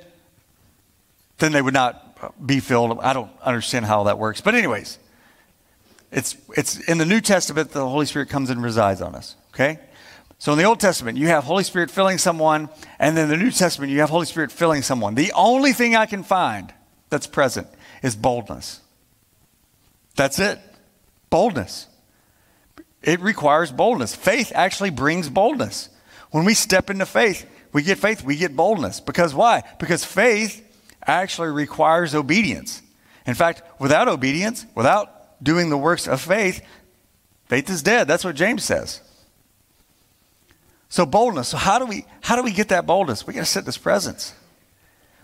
[1.40, 3.00] then they would not be filled.
[3.00, 4.42] I don't understand how that works.
[4.42, 5.00] But, anyways,
[6.12, 9.36] it's, it's in the New Testament the Holy Spirit comes and resides on us.
[9.56, 9.80] Okay?
[10.46, 13.50] So in the Old Testament, you have Holy Spirit filling someone, and then the New
[13.50, 15.16] Testament, you have Holy Spirit filling someone.
[15.16, 16.72] The only thing I can find
[17.10, 17.68] that's present
[18.04, 18.80] is boldness.
[20.16, 20.60] That's it.
[21.32, 21.88] Boldness.
[23.02, 24.14] It requires boldness.
[24.14, 25.90] Faith actually brings boldness.
[26.30, 29.00] When we step into faith, we get faith, we get boldness.
[29.00, 29.64] Because why?
[29.80, 30.64] Because faith
[31.08, 32.84] actually requires obedience.
[33.26, 36.64] In fact, without obedience, without doing the works of faith,
[37.48, 38.08] faith is dead.
[38.08, 39.02] That's what James says.
[40.90, 41.50] So boldness.
[41.50, 43.26] So how do we how do we get that boldness?
[43.26, 44.34] We got to sit in his presence.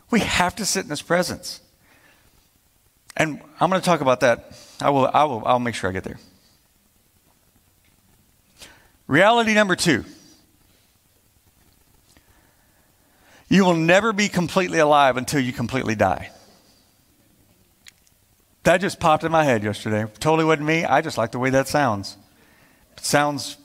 [0.10, 1.62] We have to sit in his presence.
[3.16, 4.54] And I'm going to talk about that.
[4.82, 6.20] I will I will I'll make sure I get there.
[9.08, 10.06] Reality number 2.
[13.50, 16.32] You will never be completely alive until you completely die.
[18.64, 20.06] That just popped in my head yesterday.
[20.20, 20.86] Totally wasn't me.
[20.86, 22.16] I just like the way that sounds.
[22.94, 23.58] It sounds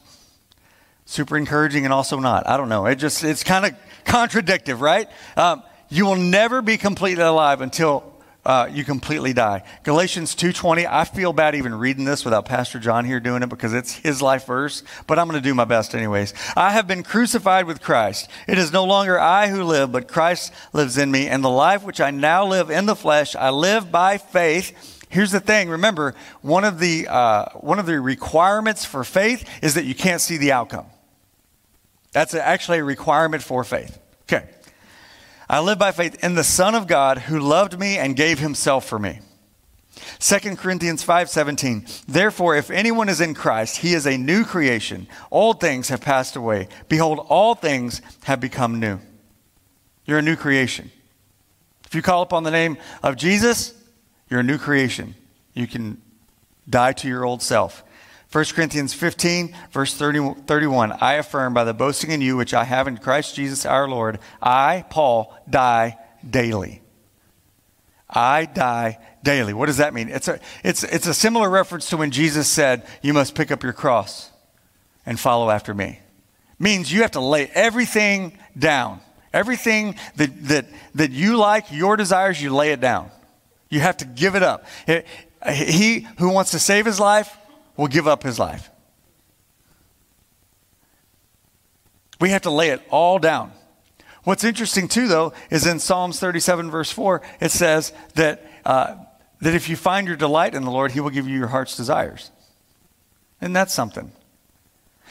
[1.06, 2.46] super encouraging and also not.
[2.46, 2.84] I don't know.
[2.84, 5.08] It just it's kind of contradictive, right?
[5.36, 8.12] Um, you will never be completely alive until
[8.44, 9.64] uh, you completely die.
[9.82, 10.86] Galatians 2:20.
[10.88, 14.22] I feel bad even reading this without Pastor John here doing it because it's his
[14.22, 16.32] life verse, but I'm going to do my best anyways.
[16.56, 18.28] I have been crucified with Christ.
[18.46, 21.82] It is no longer I who live, but Christ lives in me, and the life
[21.82, 25.04] which I now live in the flesh, I live by faith.
[25.08, 25.68] Here's the thing.
[25.68, 30.20] Remember, one of the uh, one of the requirements for faith is that you can't
[30.20, 30.86] see the outcome.
[32.16, 33.98] That's actually a requirement for faith.
[34.22, 34.48] Okay.
[35.50, 38.86] I live by faith in the Son of God who loved me and gave himself
[38.86, 39.20] for me.
[40.18, 45.60] 2 Corinthians 5:17 Therefore if anyone is in Christ he is a new creation old
[45.60, 48.98] things have passed away behold all things have become new
[50.06, 50.90] You're a new creation
[51.84, 53.74] If you call upon the name of Jesus
[54.30, 55.14] you're a new creation
[55.52, 56.00] you can
[56.68, 57.84] die to your old self
[58.36, 60.92] 1 Corinthians 15, verse 30, 31.
[60.92, 64.18] I affirm by the boasting in you which I have in Christ Jesus our Lord,
[64.42, 65.96] I, Paul, die
[66.28, 66.82] daily.
[68.10, 69.54] I die daily.
[69.54, 70.10] What does that mean?
[70.10, 73.62] It's a, it's, it's a similar reference to when Jesus said, You must pick up
[73.62, 74.30] your cross
[75.06, 76.00] and follow after me.
[76.58, 79.00] Means you have to lay everything down.
[79.32, 83.10] Everything that, that, that you like, your desires, you lay it down.
[83.70, 84.66] You have to give it up.
[85.50, 87.34] He who wants to save his life
[87.76, 88.70] will give up his life.
[92.20, 93.52] We have to lay it all down.
[94.24, 98.96] What's interesting, too, though, is in Psalms 37, verse 4, it says that, uh,
[99.40, 101.76] that if you find your delight in the Lord, he will give you your heart's
[101.76, 102.30] desires.
[103.40, 104.10] And that's something.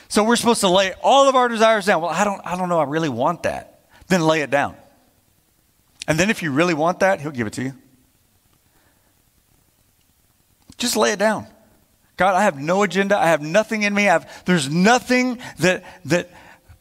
[0.07, 2.01] So we're supposed to lay all of our desires down.
[2.01, 3.79] Well, I don't, I don't know, I really want that.
[4.07, 4.75] Then lay it down.
[6.07, 7.73] And then if you really want that, he'll give it to you.
[10.77, 11.47] Just lay it down.
[12.17, 13.17] God, I have no agenda.
[13.17, 14.07] I have nothing in me.
[14.07, 16.29] I have, there's nothing that, that,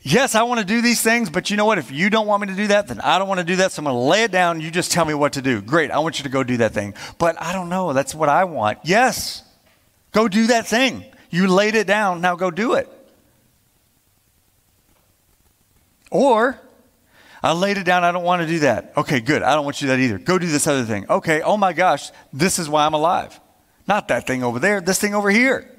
[0.01, 1.79] yes, I want to do these things, but you know what?
[1.79, 3.73] If you don't want me to do that, then I don't want to do that.
[3.73, 4.61] So I'm going to lay it down.
[4.61, 5.61] You just tell me what to do.
[5.61, 5.91] Great.
[5.91, 6.95] I want you to go do that thing.
[7.19, 7.93] But I don't know.
[7.93, 8.79] That's what I want.
[8.85, 9.43] Yes.
[10.13, 11.05] Go do that thing.
[11.31, 12.21] You laid it down.
[12.21, 12.89] Now go do it.
[16.13, 16.61] Or,
[17.43, 18.05] I laid it down.
[18.05, 18.93] I don't want to do that.
[18.97, 19.43] Okay, good.
[19.43, 20.19] I don't want you that either.
[20.19, 21.07] Go do this other thing.
[21.11, 21.43] Okay.
[21.43, 22.13] Oh my gosh.
[22.33, 23.41] This is why I'm alive.
[23.87, 25.71] Not that thing over there, this thing over here.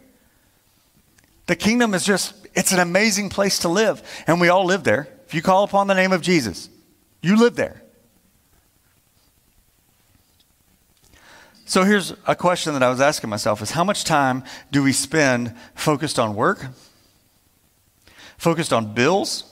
[1.48, 4.02] The kingdom is just, it's an amazing place to live.
[4.28, 5.08] And we all live there.
[5.28, 6.70] If you call upon the name of Jesus,
[7.22, 7.82] you live there.
[11.68, 14.92] So here's a question that I was asking myself is how much time do we
[14.92, 16.64] spend focused on work?
[18.38, 19.52] Focused on bills?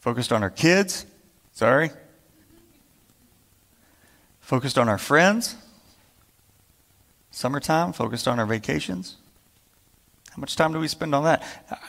[0.00, 1.06] Focused on our kids?
[1.52, 1.90] Sorry.
[4.40, 5.56] Focused on our friends?
[7.34, 9.16] Summertime, focused on our vacations.
[10.30, 11.42] How much time do we spend on that?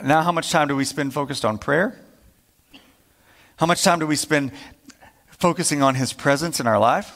[0.04, 2.00] Now, how much time do we spend focused on prayer?
[3.58, 4.54] How much time do we spend
[5.28, 7.16] focusing on His presence in our life?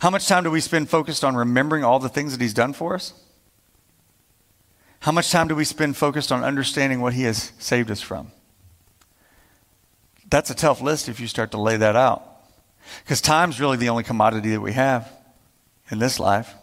[0.00, 2.74] How much time do we spend focused on remembering all the things that He's done
[2.74, 3.14] for us?
[5.00, 8.32] How much time do we spend focused on understanding what He has saved us from?
[10.28, 12.22] That's a tough list if you start to lay that out.
[13.02, 15.10] Because time's really the only commodity that we have
[15.90, 16.54] in this life.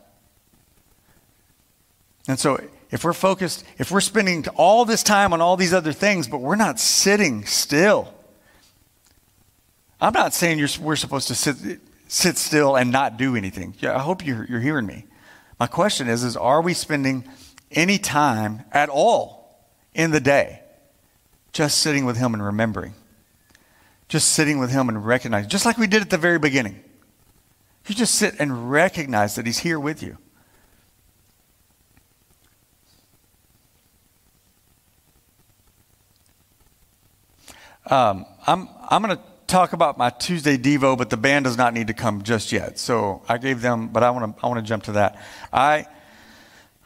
[2.29, 5.91] And so, if we're focused, if we're spending all this time on all these other
[5.91, 8.13] things, but we're not sitting still,
[9.99, 13.73] I'm not saying we're supposed to sit, sit still and not do anything.
[13.79, 15.05] Yeah, I hope you're, you're hearing me.
[15.59, 17.27] My question is, is are we spending
[17.71, 19.65] any time at all
[19.95, 20.61] in the day
[21.51, 22.93] just sitting with Him and remembering?
[24.07, 26.83] Just sitting with Him and recognizing, just like we did at the very beginning.
[27.87, 30.19] You just sit and recognize that He's here with you.
[37.89, 41.73] Um, I'm, I'm going to talk about my Tuesday Devo, but the band does not
[41.73, 42.77] need to come just yet.
[42.77, 45.19] So I gave them, but I want to I want to jump to that.
[45.51, 45.87] I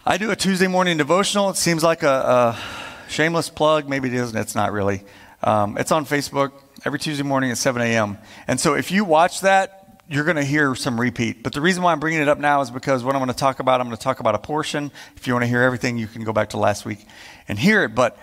[0.05, 1.49] I do a Tuesday morning devotional.
[1.49, 3.89] It seems like a, a shameless plug.
[3.89, 4.37] Maybe it isn't.
[4.37, 5.03] It's not really.
[5.41, 6.53] Um, it's on Facebook
[6.85, 8.17] every Tuesday morning at 7 a.m.
[8.47, 11.43] And so if you watch that, you're going to hear some repeat.
[11.43, 13.37] But the reason why I'm bringing it up now is because what I'm going to
[13.37, 14.91] talk about, I'm going to talk about a portion.
[15.17, 17.05] If you want to hear everything, you can go back to last week
[17.47, 17.93] and hear it.
[17.93, 18.17] But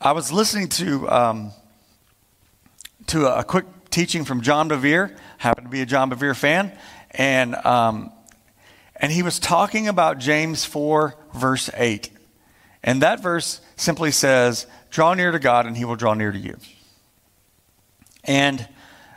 [0.00, 1.52] I was listening to um,
[3.08, 5.16] to a, quick teaching from John Bevere.
[5.38, 6.76] Happened to be a John Bevere fan,
[7.10, 8.12] and um,
[8.96, 12.10] and he was talking about James four verse eight,
[12.82, 16.38] and that verse simply says, "Draw near to God, and He will draw near to
[16.38, 16.56] you."
[18.24, 18.66] And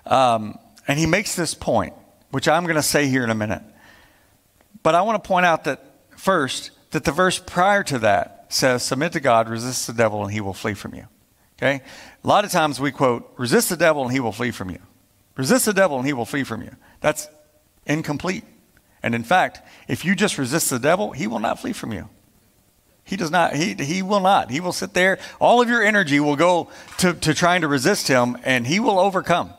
[0.06, 0.58] um,
[0.90, 1.94] and he makes this point,
[2.32, 3.62] which I'm going to say here in a minute.
[4.82, 5.84] But I want to point out that
[6.18, 10.34] first that the verse prior to that says, Submit to God, resist the devil, and
[10.34, 11.06] he will flee from you.
[11.60, 11.82] Okay?
[12.24, 14.80] A lot of times we quote, Resist the devil, and he will flee from you.
[15.36, 16.72] Resist the devil, and he will flee from you.
[17.02, 17.28] That's
[17.86, 18.46] incomplete.
[19.04, 22.10] And in fact, if you just resist the devil, he will not flee from you.
[23.04, 24.52] He does not, he, he will not.
[24.52, 25.20] He will sit there.
[25.40, 26.70] All of your energy will go
[27.00, 29.52] to, to trying to resist him, and he will overcome.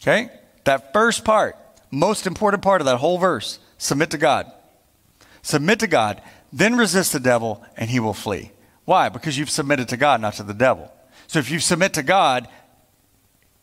[0.00, 0.30] Okay?
[0.64, 1.56] That first part,
[1.90, 4.50] most important part of that whole verse submit to God.
[5.42, 8.50] Submit to God, then resist the devil, and he will flee.
[8.84, 9.08] Why?
[9.08, 10.92] Because you've submitted to God, not to the devil.
[11.26, 12.48] So if you submit to God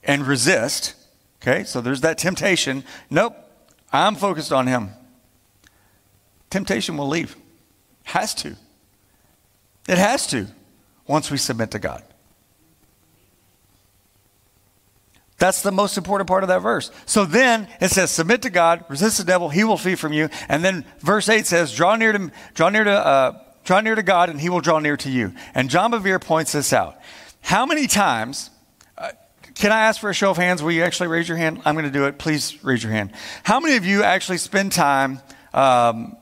[0.04, 0.96] and resist,
[1.42, 2.84] okay, so there's that temptation.
[3.10, 3.36] Nope,
[3.94, 4.92] I'm focused on him.
[6.50, 7.36] Temptation will leave.
[8.04, 8.56] Has to.
[9.88, 10.48] It has to
[11.08, 12.04] once we submit to God.
[15.38, 16.92] That's the most important part of that verse.
[17.08, 20.30] So then it says, submit to God, resist the devil, he will flee from you.
[20.48, 24.04] And then verse 8 says, draw near to, draw near to, uh, draw near to
[24.04, 25.34] God and he will draw near to you.
[25.54, 26.98] And John Bevere points this out.
[27.42, 28.50] How many times,
[28.98, 29.12] uh,
[29.56, 30.62] can I ask for a show of hands?
[30.62, 31.62] Will you actually raise your hand?
[31.66, 32.18] I'm going to do it.
[32.18, 33.12] Please raise your hand.
[33.44, 35.20] How many of you actually spend time,
[35.54, 36.16] um,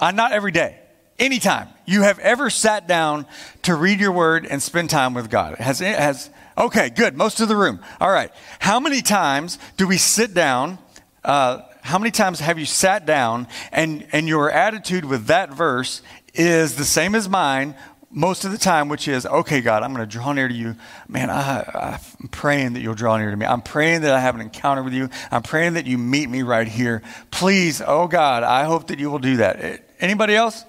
[0.00, 0.78] uh, not every day,
[1.18, 3.26] anytime, you have ever sat down
[3.62, 5.56] to read your word and spend time with God?
[5.58, 7.16] Has, has, Okay, good.
[7.16, 7.80] Most of the room.
[8.00, 8.30] All right.
[8.60, 10.78] How many times do we sit down?
[11.24, 16.00] Uh, how many times have you sat down and, and your attitude with that verse
[16.34, 17.74] is the same as mine
[18.10, 20.76] most of the time, which is, okay, God, I'm going to draw near to you.
[21.08, 23.44] Man, I, I'm praying that you'll draw near to me.
[23.44, 25.10] I'm praying that I have an encounter with you.
[25.32, 27.02] I'm praying that you meet me right here.
[27.32, 29.60] Please, oh God, I hope that you will do that.
[29.60, 30.64] Eh, anybody else?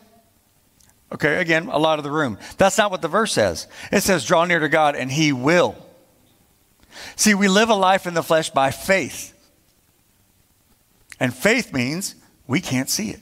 [1.12, 2.40] Okay, again, a lot of the room.
[2.58, 3.68] That's not what the verse says.
[3.92, 5.76] It says, draw near to God and he will.
[7.16, 9.34] See, we live a life in the flesh by faith.
[11.20, 12.16] And faith means
[12.48, 13.20] we can't see it.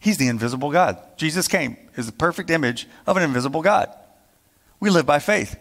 [0.00, 0.98] He's the invisible God.
[1.22, 3.96] Jesus came, is the perfect image of an invisible God.
[4.80, 5.56] We live by faith.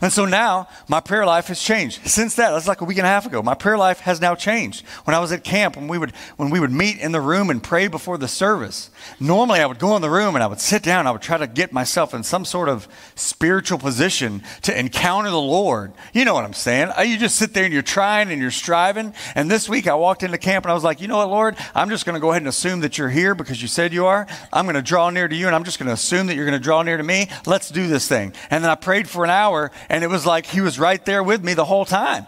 [0.00, 2.06] And so now my prayer life has changed.
[2.06, 3.42] Since that, that's like a week and a half ago.
[3.42, 4.86] My prayer life has now changed.
[5.04, 7.50] When I was at camp, when we would when we would meet in the room
[7.50, 10.60] and pray before the service, normally I would go in the room and I would
[10.60, 11.06] sit down.
[11.06, 15.40] I would try to get myself in some sort of spiritual position to encounter the
[15.40, 15.92] Lord.
[16.12, 16.92] You know what I'm saying?
[16.96, 19.12] Uh, you just sit there and you're trying and you're striving.
[19.34, 21.56] And this week I walked into camp and I was like, you know what, Lord?
[21.74, 24.06] I'm just going to go ahead and assume that you're here because you said you
[24.06, 24.26] are.
[24.52, 26.46] I'm going to draw near to you and I'm just going to assume that you're
[26.46, 27.28] going to draw near to me.
[27.44, 28.32] Let's do this thing.
[28.50, 31.22] And then I prayed for an hour and it was like he was right there
[31.22, 32.26] with me the whole time.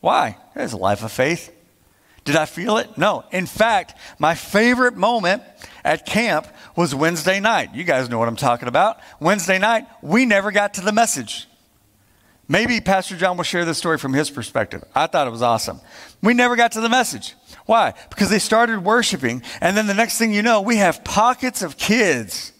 [0.00, 0.36] Why?
[0.56, 1.52] It's a life of faith.
[2.24, 2.98] Did I feel it?
[2.98, 3.24] No.
[3.32, 5.42] In fact, my favorite moment
[5.84, 7.74] at camp was Wednesday night.
[7.74, 9.00] You guys know what I'm talking about.
[9.20, 11.48] Wednesday night, we never got to the message.
[12.48, 14.84] Maybe Pastor John will share this story from his perspective.
[14.94, 15.80] I thought it was awesome.
[16.20, 17.36] We never got to the message.
[17.64, 17.94] Why?
[18.10, 21.76] Because they started worshiping, and then the next thing you know, we have pockets of
[21.76, 22.52] kids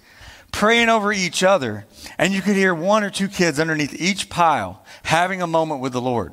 [0.52, 1.86] praying over each other,
[2.18, 5.92] and you could hear one or two kids underneath each pile having a moment with
[5.92, 6.32] the Lord.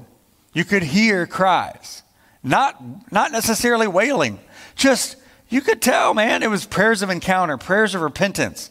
[0.53, 2.03] You could hear cries,
[2.43, 4.39] not, not necessarily wailing,
[4.75, 5.17] just
[5.49, 8.69] you could tell, man, it was prayers of encounter, prayers of repentance.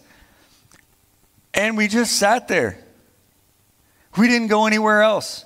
[1.54, 2.84] And we just sat there.
[4.18, 5.44] We didn't go anywhere else.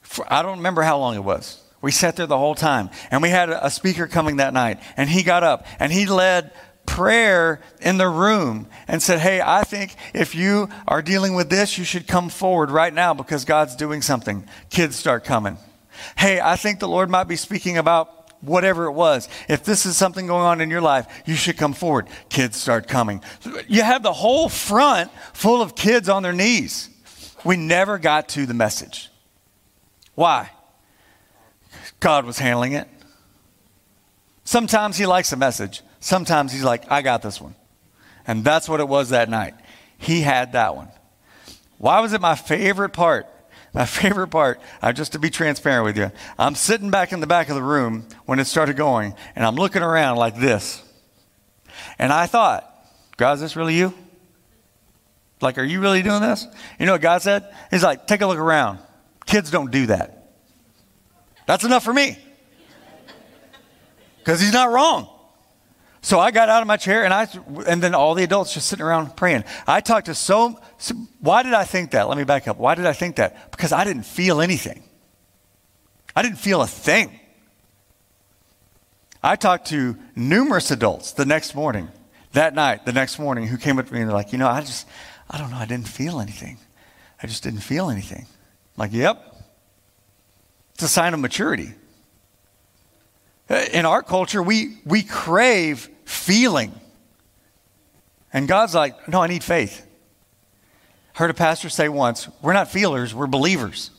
[0.00, 1.62] For, I don't remember how long it was.
[1.82, 2.90] We sat there the whole time.
[3.10, 4.80] And we had a speaker coming that night.
[4.96, 6.52] And he got up and he led
[6.86, 11.76] prayer in the room and said, Hey, I think if you are dealing with this,
[11.78, 14.46] you should come forward right now because God's doing something.
[14.70, 15.58] Kids start coming.
[16.16, 19.28] Hey, I think the Lord might be speaking about whatever it was.
[19.48, 22.08] If this is something going on in your life, you should come forward.
[22.28, 23.22] Kids start coming.
[23.66, 26.90] You have the whole front full of kids on their knees.
[27.44, 29.10] We never got to the message.
[30.14, 30.50] Why?
[32.00, 32.88] God was handling it.
[34.44, 35.82] Sometimes He likes a message.
[36.06, 37.56] Sometimes he's like, I got this one.
[38.28, 39.54] And that's what it was that night.
[39.98, 40.88] He had that one.
[41.78, 43.26] Why was it my favorite part?
[43.74, 47.26] My favorite part, uh, just to be transparent with you, I'm sitting back in the
[47.26, 50.80] back of the room when it started going, and I'm looking around like this.
[51.98, 52.72] And I thought,
[53.16, 53.92] God, is this really you?
[55.40, 56.46] Like, are you really doing this?
[56.78, 57.52] You know what God said?
[57.72, 58.78] He's like, take a look around.
[59.26, 60.30] Kids don't do that.
[61.46, 62.16] That's enough for me.
[64.18, 65.10] Because he's not wrong.
[66.06, 67.26] So I got out of my chair and I,
[67.66, 69.42] and then all the adults just sitting around praying.
[69.66, 72.08] I talked to so, so, why did I think that?
[72.08, 72.58] Let me back up.
[72.58, 73.50] Why did I think that?
[73.50, 74.84] Because I didn't feel anything.
[76.14, 77.18] I didn't feel a thing.
[79.20, 81.88] I talked to numerous adults the next morning,
[82.34, 84.46] that night, the next morning, who came up to me and they're like, you know,
[84.46, 84.86] I just,
[85.28, 86.58] I don't know, I didn't feel anything.
[87.20, 88.26] I just didn't feel anything.
[88.28, 89.34] I'm like, yep.
[90.74, 91.74] It's a sign of maturity.
[93.50, 96.72] Uh, in our culture, we, we crave feeling.
[98.32, 99.86] And God's like, no, I need faith.
[101.14, 103.90] Heard a pastor say once, we're not feelers, we're believers.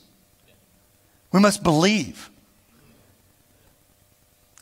[1.32, 2.30] We must believe.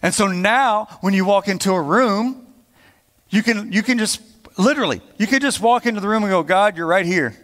[0.02, 2.48] And so now, when you walk into a room,
[3.30, 4.22] you can, you can just,
[4.58, 7.36] literally, you can just walk into the room and go, God, you're right here.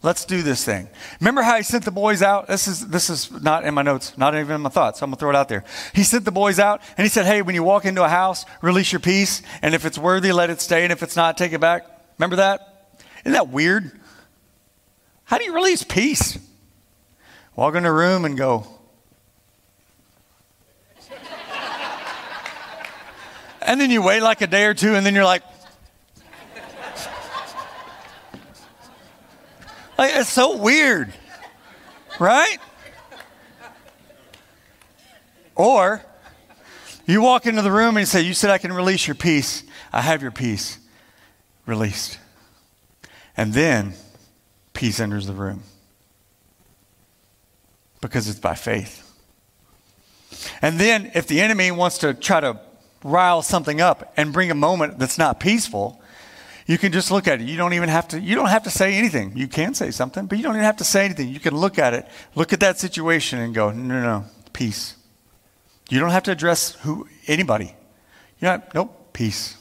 [0.00, 0.88] Let's do this thing.
[1.20, 2.46] Remember how he sent the boys out?
[2.46, 5.02] This is, this is not in my notes, not even in my thoughts.
[5.02, 5.64] I'm going to throw it out there.
[5.92, 8.44] He sent the boys out and he said, Hey, when you walk into a house,
[8.62, 9.42] release your peace.
[9.60, 10.84] And if it's worthy, let it stay.
[10.84, 11.84] And if it's not, take it back.
[12.16, 12.92] Remember that?
[13.24, 13.90] Isn't that weird?
[15.24, 16.38] How do you release peace?
[17.56, 18.68] Walk in a room and go,
[23.62, 25.42] and then you wait like a day or two, and then you're like,
[29.98, 31.12] Like, it's so weird,
[32.20, 32.58] right?
[35.56, 36.00] Or
[37.04, 39.64] you walk into the room and you say, You said I can release your peace.
[39.92, 40.78] I have your peace
[41.66, 42.20] released.
[43.36, 43.94] And then
[44.72, 45.64] peace enters the room
[48.00, 49.04] because it's by faith.
[50.62, 52.60] And then if the enemy wants to try to
[53.02, 55.97] rile something up and bring a moment that's not peaceful,
[56.68, 57.48] you can just look at it.
[57.48, 59.34] You don't even have to, you don't have to say anything.
[59.34, 61.30] You can say something, but you don't even have to say anything.
[61.30, 64.94] You can look at it, look at that situation and go, no, no, no, peace.
[65.88, 67.74] You don't have to address who, anybody.
[68.38, 69.56] You're not, nope, peace.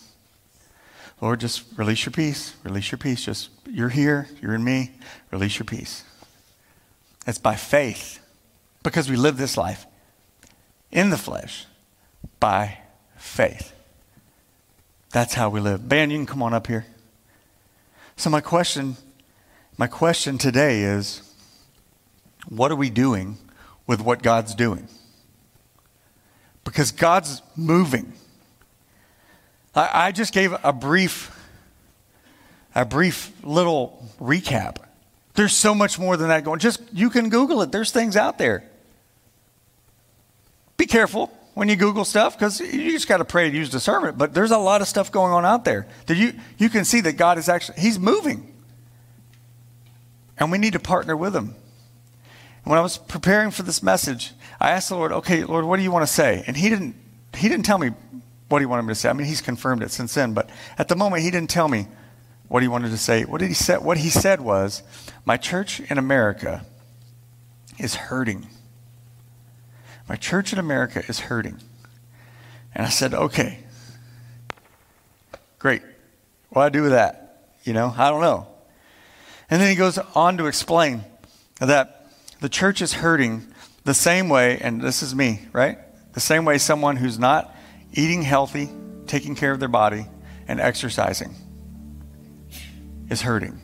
[1.21, 2.55] Lord, just release your peace.
[2.65, 3.23] Release your peace.
[3.23, 4.91] Just, you're here, you're in me.
[5.31, 6.03] Release your peace.
[7.25, 8.19] It's by faith
[8.83, 9.85] because we live this life
[10.91, 11.67] in the flesh
[12.41, 12.79] by
[13.15, 13.71] faith.
[15.11, 15.87] That's how we live.
[15.87, 16.85] Ben, you can come on up here.
[18.17, 18.97] So my question,
[19.77, 21.21] my question today is,
[22.49, 23.37] what are we doing
[23.85, 24.87] with what God's doing?
[26.63, 28.13] Because God's moving.
[29.75, 31.31] I, I just gave a brief,
[32.73, 34.77] a brief little recap.
[35.35, 36.59] There's so much more than that going.
[36.59, 37.71] Just you can Google it.
[37.71, 38.63] There's things out there.
[40.75, 44.15] Be careful when you Google stuff because you just got to pray to use discernment.
[44.15, 47.01] But there's a lot of stuff going on out there that you, you can see
[47.01, 48.53] that God is actually, He's moving.
[50.37, 51.55] And we need to partner with Him.
[52.63, 55.77] And when I was preparing for this message, I asked the Lord, okay, Lord, what
[55.77, 56.43] do you want to say?
[56.45, 56.95] And He didn't,
[57.35, 57.89] He didn't tell me
[58.49, 59.09] what He wanted me to say.
[59.09, 60.35] I mean, He's confirmed it since then.
[60.35, 61.87] But at the moment, He didn't tell me
[62.49, 63.23] what He wanted to say.
[63.25, 63.77] What, did he say?
[63.77, 64.83] what He said was,
[65.25, 66.67] my church in America
[67.79, 68.47] is hurting.
[70.07, 71.59] My church in America is hurting.
[72.73, 73.59] And I said, okay,
[75.59, 75.81] great.
[76.49, 77.49] What do I do with that?
[77.63, 78.47] You know, I don't know.
[79.49, 81.03] And then he goes on to explain
[81.59, 82.07] that
[82.39, 83.47] the church is hurting
[83.83, 85.77] the same way, and this is me, right?
[86.13, 87.55] The same way someone who's not
[87.93, 88.69] eating healthy,
[89.07, 90.05] taking care of their body,
[90.47, 91.33] and exercising
[93.09, 93.59] is hurting.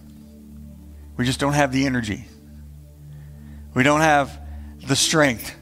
[1.17, 2.25] We just don't have the energy.
[3.73, 4.39] We don't have
[4.87, 5.55] the strength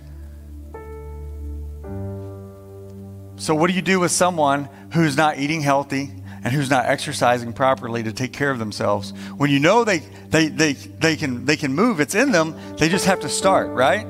[3.42, 6.12] So, what do you do with someone who's not eating healthy
[6.44, 9.14] and who's not exercising properly to take care of themselves?
[9.36, 12.88] When you know they, they, they, they, can, they can move, it's in them, they
[12.88, 14.06] just have to start, right?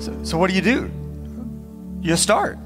[0.00, 0.90] So, so, what do you do?
[2.00, 2.58] You start.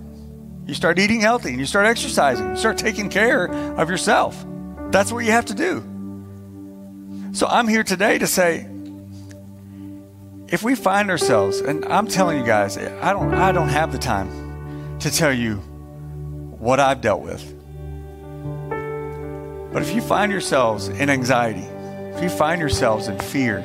[0.68, 2.50] You start eating healthy and you start exercising.
[2.50, 4.46] You start taking care of yourself.
[4.92, 5.82] That's what you have to do.
[7.32, 8.68] So, I'm here today to say,
[10.46, 13.98] if we find ourselves, and I'm telling you guys, I don't, I don't have the
[13.98, 15.60] time to tell you
[16.58, 17.54] what I've dealt with.
[19.72, 21.66] But if you find yourselves in anxiety,
[22.16, 23.64] if you find yourselves in fear,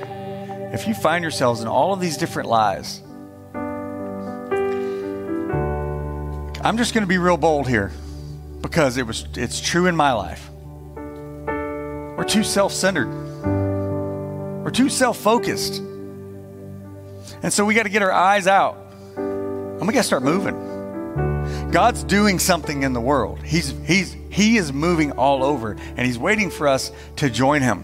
[0.73, 3.01] if you find yourselves in all of these different lies,
[6.65, 7.91] I'm just going to be real bold here
[8.61, 10.49] because it was it's true in my life.
[10.95, 13.09] We're too self-centered.
[14.63, 15.79] We're too self-focused.
[17.41, 18.77] And so we got to get our eyes out.
[19.17, 20.72] And we got to start moving.
[21.73, 23.41] God's doing something in the world.
[23.41, 27.83] He's, he's, he is moving all over, and He's waiting for us to join Him.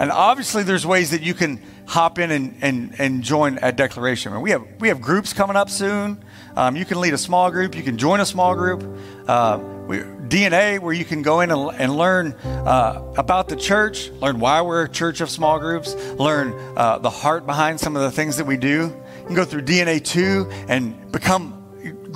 [0.00, 4.40] And obviously, there's ways that you can hop in and, and, and join at Declaration.
[4.40, 6.24] We, have, we have groups coming up soon.
[6.56, 7.76] Um, you can lead a small group.
[7.76, 8.82] You can join a small group.
[9.28, 14.10] Uh, we, DNA, where you can go in and, and learn uh, about the church,
[14.10, 18.02] learn why we're a church of small groups, learn uh, the heart behind some of
[18.02, 18.92] the things that we do.
[19.20, 21.57] You can go through DNA 2 and become,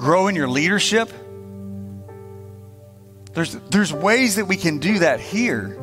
[0.02, 1.12] grow in your leadership.
[3.34, 5.78] There's, there's ways that we can do that here.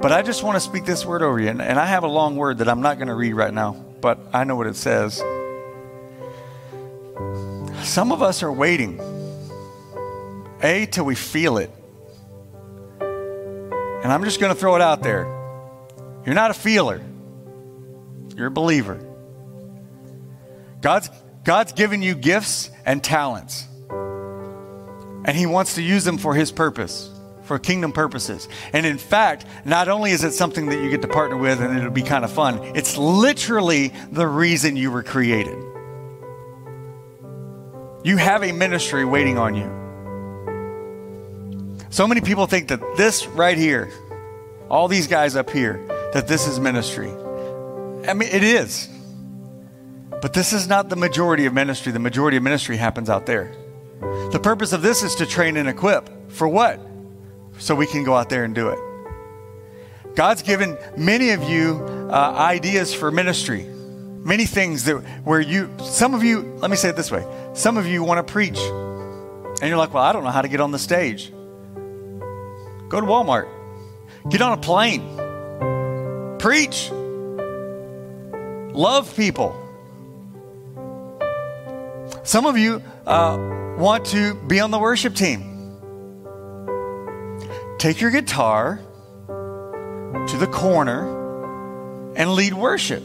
[0.00, 1.48] But I just want to speak this word over you.
[1.48, 3.72] And, and I have a long word that I'm not going to read right now,
[4.00, 5.18] but I know what it says.
[7.82, 9.00] Some of us are waiting
[10.62, 11.72] a, till we feel it.
[13.00, 15.24] And I'm just going to throw it out there.
[16.24, 17.02] You're not a feeler,
[18.36, 19.00] you're a believer.
[20.80, 21.10] God's,
[21.44, 27.10] God's given you gifts and talents, and He wants to use them for His purpose,
[27.44, 28.48] for kingdom purposes.
[28.72, 31.76] And in fact, not only is it something that you get to partner with and
[31.76, 35.56] it'll be kind of fun, it's literally the reason you were created.
[38.04, 39.84] You have a ministry waiting on you.
[41.90, 43.90] So many people think that this right here,
[44.70, 47.10] all these guys up here, that this is ministry.
[48.08, 48.88] I mean, it is.
[50.24, 51.92] But this is not the majority of ministry.
[51.92, 53.54] The majority of ministry happens out there.
[54.32, 56.08] The purpose of this is to train and equip.
[56.32, 56.80] For what?
[57.58, 58.78] So we can go out there and do it.
[60.14, 61.74] God's given many of you
[62.10, 66.88] uh, ideas for ministry, many things that where you, some of you, let me say
[66.88, 68.58] it this way some of you want to preach.
[68.58, 71.30] And you're like, well, I don't know how to get on the stage.
[72.88, 73.46] Go to Walmart.
[74.30, 76.38] Get on a plane.
[76.38, 76.90] Preach.
[78.74, 79.60] Love people.
[82.24, 85.76] Some of you uh, want to be on the worship team.
[87.78, 88.80] Take your guitar
[89.28, 93.02] to the corner and lead worship.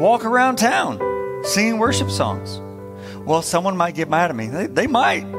[0.00, 0.98] Walk around town
[1.44, 2.60] singing worship songs.
[3.24, 4.48] Well, someone might get mad at me.
[4.48, 5.30] They, they might.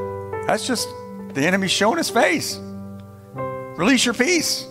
[0.46, 0.88] That's just
[1.34, 2.58] the enemy showing his face.
[3.76, 4.66] Release your peace.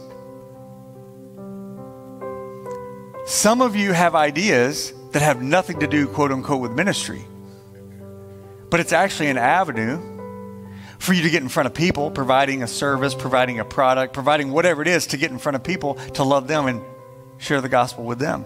[3.27, 7.25] Some of you have ideas that have nothing to do, quote unquote, with ministry,
[8.69, 9.99] but it's actually an avenue
[10.99, 14.51] for you to get in front of people, providing a service, providing a product, providing
[14.51, 16.81] whatever it is to get in front of people to love them and
[17.39, 18.45] share the gospel with them.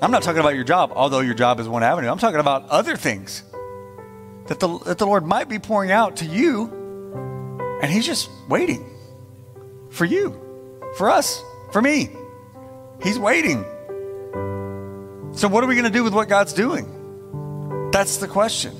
[0.00, 2.08] I'm not talking about your job, although your job is one avenue.
[2.08, 3.42] I'm talking about other things
[4.46, 8.88] that the, that the Lord might be pouring out to you, and He's just waiting
[9.90, 10.40] for you,
[10.96, 11.42] for us,
[11.72, 12.10] for me.
[13.02, 13.64] He's waiting.
[15.36, 17.90] So, what are we going to do with what God's doing?
[17.92, 18.74] That's the question.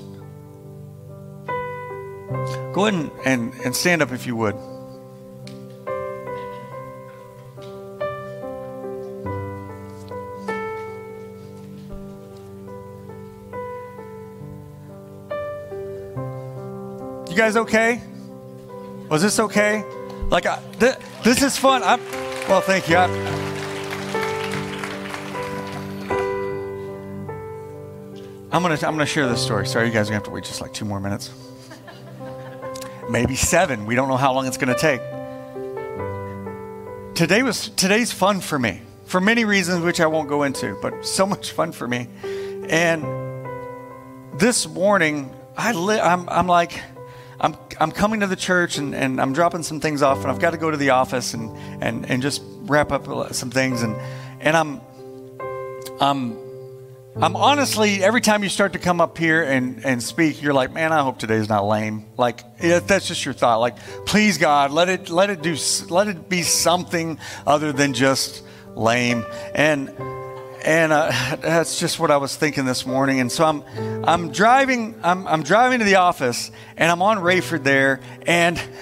[2.73, 4.55] Go ahead and, and, and stand up if you would.
[17.29, 18.01] You guys okay?
[19.09, 19.83] Was this okay?
[20.31, 21.83] Like, I, th- this is fun.
[21.83, 22.03] I'm,
[22.49, 22.97] well, thank you.
[22.97, 23.46] I,
[28.57, 29.67] I'm gonna I'm gonna share this story.
[29.67, 31.29] Sorry, you guys are gonna have to wait just like two more minutes,
[33.07, 33.85] maybe seven.
[33.85, 34.99] We don't know how long it's gonna take.
[37.13, 41.05] Today was today's fun for me for many reasons, which I won't go into, but
[41.05, 42.07] so much fun for me.
[42.67, 43.03] And
[44.39, 46.81] this morning, I li- I'm I'm like
[47.39, 50.39] I'm, I'm coming to the church and, and I'm dropping some things off and I've
[50.39, 53.83] got to go to the office and, and, and just wrap up some things.
[53.83, 53.95] And,
[54.39, 54.81] and I'm,
[56.01, 56.46] I'm,
[57.19, 60.71] I'm honestly, every time you start to come up here and, and speak, you're like,
[60.71, 62.05] man, I hope today's not lame.
[62.15, 63.55] Like, that's just your thought.
[63.55, 65.57] Like, please God, let it, let it do,
[65.89, 68.43] let it be something other than just
[68.75, 69.25] lame.
[69.55, 69.89] And,
[70.67, 73.21] and uh, that's just what I was thinking this morning.
[73.21, 73.63] And so I'm,
[74.03, 78.61] I'm driving, I'm, I'm driving to the office, and I'm on Rayford there, and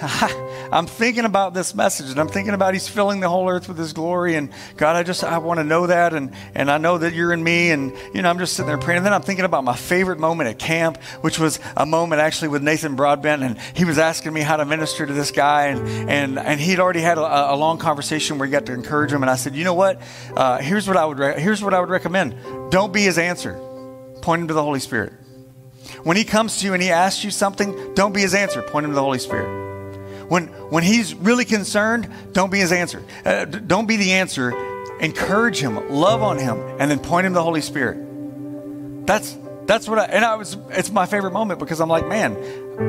[0.72, 3.78] I'm thinking about this message, and I'm thinking about He's filling the whole earth with
[3.78, 6.98] His glory, and God, I just I want to know that, and and I know
[6.98, 8.98] that you're in me, and you know I'm just sitting there praying.
[8.98, 12.48] And then I'm thinking about my favorite moment at camp, which was a moment actually
[12.48, 16.10] with Nathan Broadbent, and he was asking me how to minister to this guy, and
[16.10, 19.22] and and he'd already had a, a long conversation where he got to encourage him,
[19.22, 20.00] and I said, you know what?
[20.34, 22.34] Uh, here's what I would re- here's what I would recommend.
[22.70, 23.54] Don't be his answer.
[24.22, 25.12] Point him to the Holy Spirit.
[26.02, 28.62] When he comes to you and he asks you something, don't be his answer.
[28.62, 29.66] Point him to the Holy Spirit.
[30.28, 33.04] When, when he's really concerned, don't be his answer.
[33.24, 34.50] Uh, don't be the answer.
[35.00, 39.06] Encourage him, love on him, and then point him to the Holy Spirit.
[39.06, 42.36] That's that's what I and I was it's my favorite moment because I'm like, man,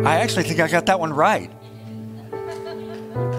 [0.06, 1.52] I actually think I got that one right.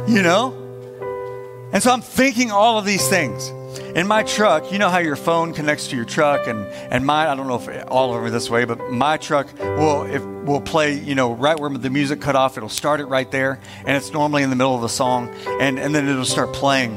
[0.07, 1.71] You know?
[1.73, 3.51] And so I'm thinking all of these things.
[3.95, 7.29] In my truck, you know how your phone connects to your truck, and, and mine,
[7.29, 10.23] I don't know if all of them are this way, but my truck will, if,
[10.25, 13.61] will play, you know, right where the music cut off, it'll start it right there,
[13.81, 15.29] and it's normally in the middle of the song,
[15.61, 16.97] and, and then it'll start playing.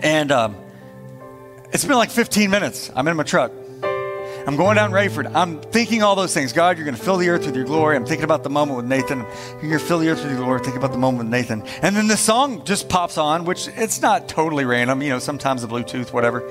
[0.00, 0.56] And um,
[1.72, 2.90] it's been like 15 minutes.
[2.94, 3.52] I'm in my truck.
[4.46, 5.34] I'm going down Rayford.
[5.34, 6.52] I'm thinking all those things.
[6.52, 7.96] God, you're going to fill the earth with your glory.
[7.96, 9.18] I'm thinking about the moment with Nathan.
[9.18, 10.60] You're going to fill the earth with your glory.
[10.60, 11.62] Thinking about the moment with Nathan.
[11.82, 15.02] And then the song just pops on, which it's not totally random.
[15.02, 16.50] You know, sometimes the Bluetooth, whatever.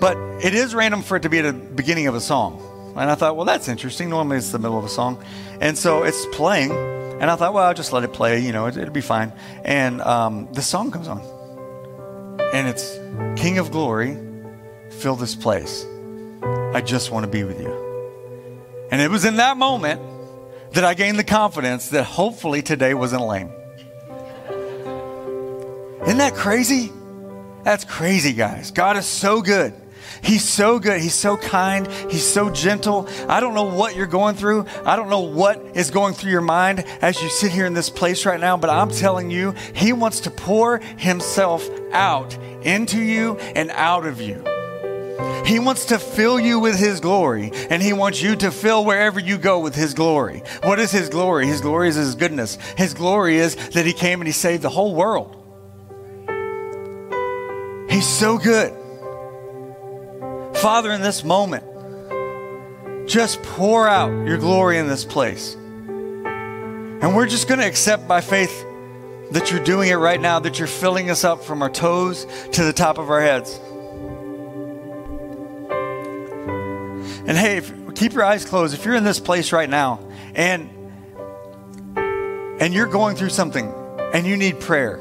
[0.00, 2.60] But it is random for it to be at the beginning of a song.
[2.96, 4.08] And I thought, well, that's interesting.
[4.10, 5.22] Normally it's the middle of a song.
[5.60, 6.72] And so it's playing.
[6.72, 8.40] And I thought, well, I'll just let it play.
[8.40, 9.32] You know, it, will be fine.
[9.64, 11.20] And um, the song comes on.
[12.52, 12.98] And it's
[13.40, 14.18] King of Glory,
[14.90, 15.86] fill this place.
[16.76, 17.72] I just want to be with you.
[18.90, 19.98] And it was in that moment
[20.72, 23.50] that I gained the confidence that hopefully today wasn't lame.
[26.02, 26.92] Isn't that crazy?
[27.62, 28.72] That's crazy, guys.
[28.72, 29.72] God is so good.
[30.22, 31.00] He's so good.
[31.00, 31.88] He's so kind.
[32.10, 33.08] He's so gentle.
[33.26, 34.66] I don't know what you're going through.
[34.84, 37.88] I don't know what is going through your mind as you sit here in this
[37.88, 43.38] place right now, but I'm telling you, He wants to pour Himself out into you
[43.38, 44.55] and out of you.
[45.44, 49.20] He wants to fill you with His glory, and He wants you to fill wherever
[49.20, 50.42] you go with His glory.
[50.62, 51.46] What is His glory?
[51.46, 52.58] His glory is His goodness.
[52.76, 55.32] His glory is that He came and He saved the whole world.
[57.88, 58.72] He's so good.
[60.56, 61.64] Father, in this moment,
[63.08, 65.54] just pour out your glory in this place.
[65.54, 68.64] And we're just going to accept by faith
[69.30, 72.64] that you're doing it right now, that you're filling us up from our toes to
[72.64, 73.60] the top of our heads.
[77.26, 78.74] And hey, if, keep your eyes closed.
[78.74, 80.00] If you're in this place right now
[80.34, 80.70] and
[82.60, 83.70] and you're going through something
[84.14, 85.00] and you need prayer,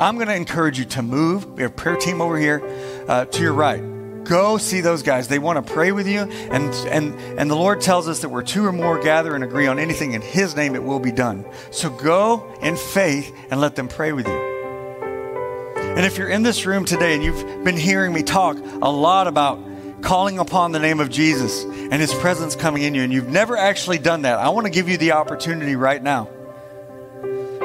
[0.00, 1.46] I'm going to encourage you to move.
[1.52, 2.62] We have a prayer team over here
[3.08, 3.80] uh, to your right.
[4.24, 5.28] Go see those guys.
[5.28, 6.20] They want to pray with you.
[6.20, 9.68] And, and, and the Lord tells us that where two or more gather and agree
[9.68, 11.46] on anything in His name, it will be done.
[11.70, 14.56] So go in faith and let them pray with you.
[15.76, 19.28] And if you're in this room today and you've been hearing me talk a lot
[19.28, 19.65] about
[20.02, 23.56] calling upon the name of Jesus and his presence coming in you, and you've never
[23.56, 26.28] actually done that, I want to give you the opportunity right now.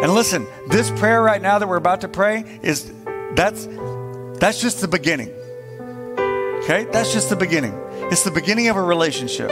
[0.02, 2.92] And listen, this prayer right now that we're about to pray is
[3.36, 3.68] that's
[4.40, 5.30] that's just the beginning.
[6.64, 6.86] Okay?
[6.86, 7.74] That's just the beginning.
[8.12, 9.52] It's the beginning of a relationship.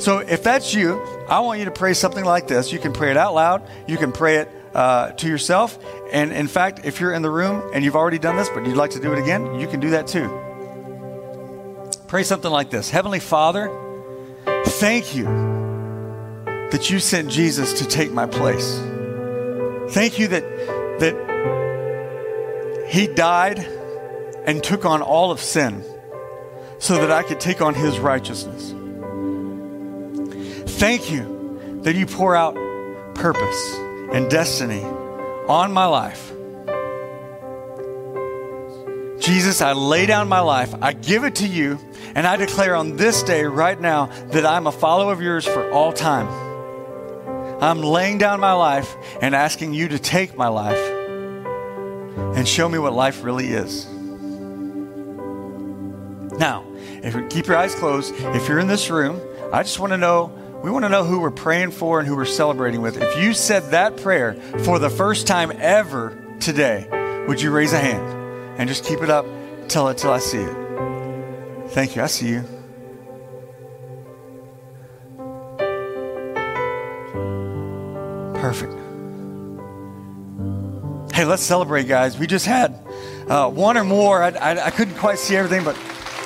[0.00, 2.72] So if that's you, I want you to pray something like this.
[2.72, 3.62] You can pray it out loud.
[3.88, 5.78] You can pray it uh, to yourself.
[6.12, 8.76] And in fact, if you're in the room and you've already done this, but you'd
[8.76, 10.28] like to do it again, you can do that too.
[12.12, 13.70] Pray something like this Heavenly Father,
[14.66, 15.24] thank you
[16.70, 18.78] that you sent Jesus to take my place.
[19.94, 20.42] Thank you that,
[21.00, 23.60] that He died
[24.44, 25.82] and took on all of sin
[26.78, 28.72] so that I could take on His righteousness.
[30.78, 32.54] Thank you that you pour out
[33.14, 33.74] purpose
[34.12, 34.84] and destiny
[35.48, 36.30] on my life
[39.22, 41.78] Jesus, I lay down my life, I give it to you,
[42.14, 45.70] and I declare on this day, right now, that I'm a follower of yours for
[45.70, 46.28] all time.
[47.62, 50.78] I'm laying down my life and asking you to take my life
[52.36, 53.86] and show me what life really is.
[56.38, 56.64] Now,
[57.02, 59.20] if you keep your eyes closed, if you're in this room,
[59.52, 62.14] I just want to know we want to know who we're praying for and who
[62.14, 62.96] we're celebrating with.
[62.96, 66.86] If you said that prayer for the first time ever today,
[67.26, 68.22] would you raise a hand?
[68.58, 69.26] and just keep it up
[69.68, 70.61] till it till I see it.
[71.72, 72.02] Thank you.
[72.02, 72.44] I see you.
[78.34, 78.74] Perfect.
[81.14, 82.18] Hey, let's celebrate, guys.
[82.18, 82.78] We just had
[83.26, 84.22] uh, one or more.
[84.22, 85.78] I, I, I couldn't quite see everything, but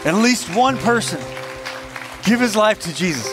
[0.04, 1.20] at least one person
[2.24, 3.26] give his life to Jesus.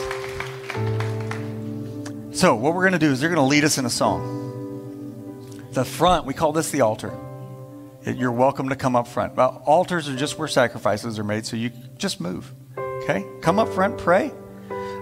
[2.39, 4.29] So, what we're going to do is they're going to lead us in a song.
[5.71, 7.11] The front, we call this the altar
[8.05, 9.35] you're welcome to come up front.
[9.35, 12.53] Well, altars are just where sacrifices are made, so you just move.
[12.77, 13.25] Okay?
[13.41, 14.31] Come up front, pray.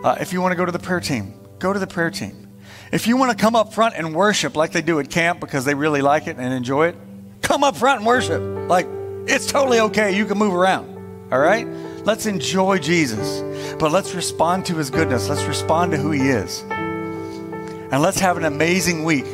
[0.03, 2.49] Uh, if you want to go to the prayer team, go to the prayer team.
[2.91, 5.65] If you want to come up front and worship like they do at camp because
[5.65, 6.95] they really like it and enjoy it,
[7.41, 8.41] come up front and worship.
[8.69, 8.87] Like,
[9.27, 10.15] it's totally okay.
[10.15, 10.89] You can move around.
[11.31, 11.67] All right?
[12.03, 13.41] Let's enjoy Jesus,
[13.79, 15.29] but let's respond to his goodness.
[15.29, 16.61] Let's respond to who he is.
[16.69, 19.25] And let's have an amazing week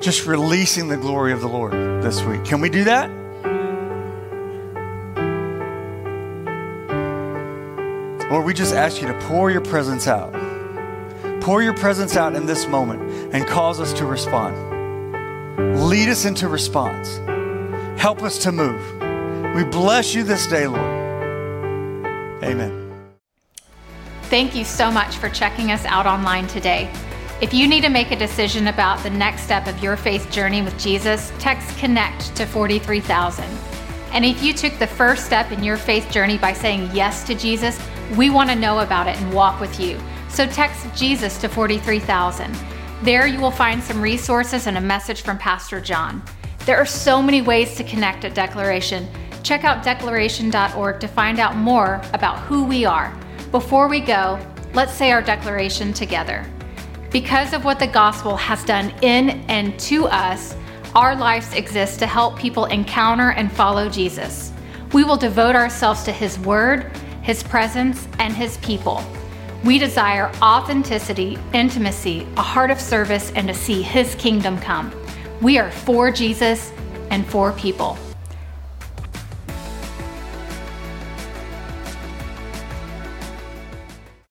[0.00, 1.72] just releasing the glory of the Lord
[2.02, 2.44] this week.
[2.44, 3.10] Can we do that?
[8.30, 10.32] Lord, we just ask you to pour your presence out.
[11.40, 14.56] Pour your presence out in this moment and cause us to respond.
[15.88, 17.18] Lead us into response.
[18.00, 18.80] Help us to move.
[19.54, 20.80] We bless you this day, Lord.
[22.42, 22.84] Amen.
[24.24, 26.90] Thank you so much for checking us out online today.
[27.40, 30.62] If you need to make a decision about the next step of your faith journey
[30.62, 33.44] with Jesus, text CONNECT to 43000.
[34.12, 37.34] And if you took the first step in your faith journey by saying yes to
[37.34, 37.78] Jesus,
[38.16, 39.98] we want to know about it and walk with you.
[40.28, 42.56] So text Jesus to 43000.
[43.02, 46.22] There you will find some resources and a message from Pastor John.
[46.60, 49.08] There are so many ways to connect at Declaration.
[49.42, 53.12] Check out declaration.org to find out more about who we are.
[53.50, 54.38] Before we go,
[54.72, 56.46] let's say our declaration together.
[57.14, 60.56] Because of what the gospel has done in and to us,
[60.96, 64.52] our lives exist to help people encounter and follow Jesus.
[64.92, 66.90] We will devote ourselves to His Word,
[67.22, 69.00] His presence, and His people.
[69.62, 74.92] We desire authenticity, intimacy, a heart of service, and to see His kingdom come.
[75.40, 76.72] We are for Jesus
[77.12, 77.96] and for people.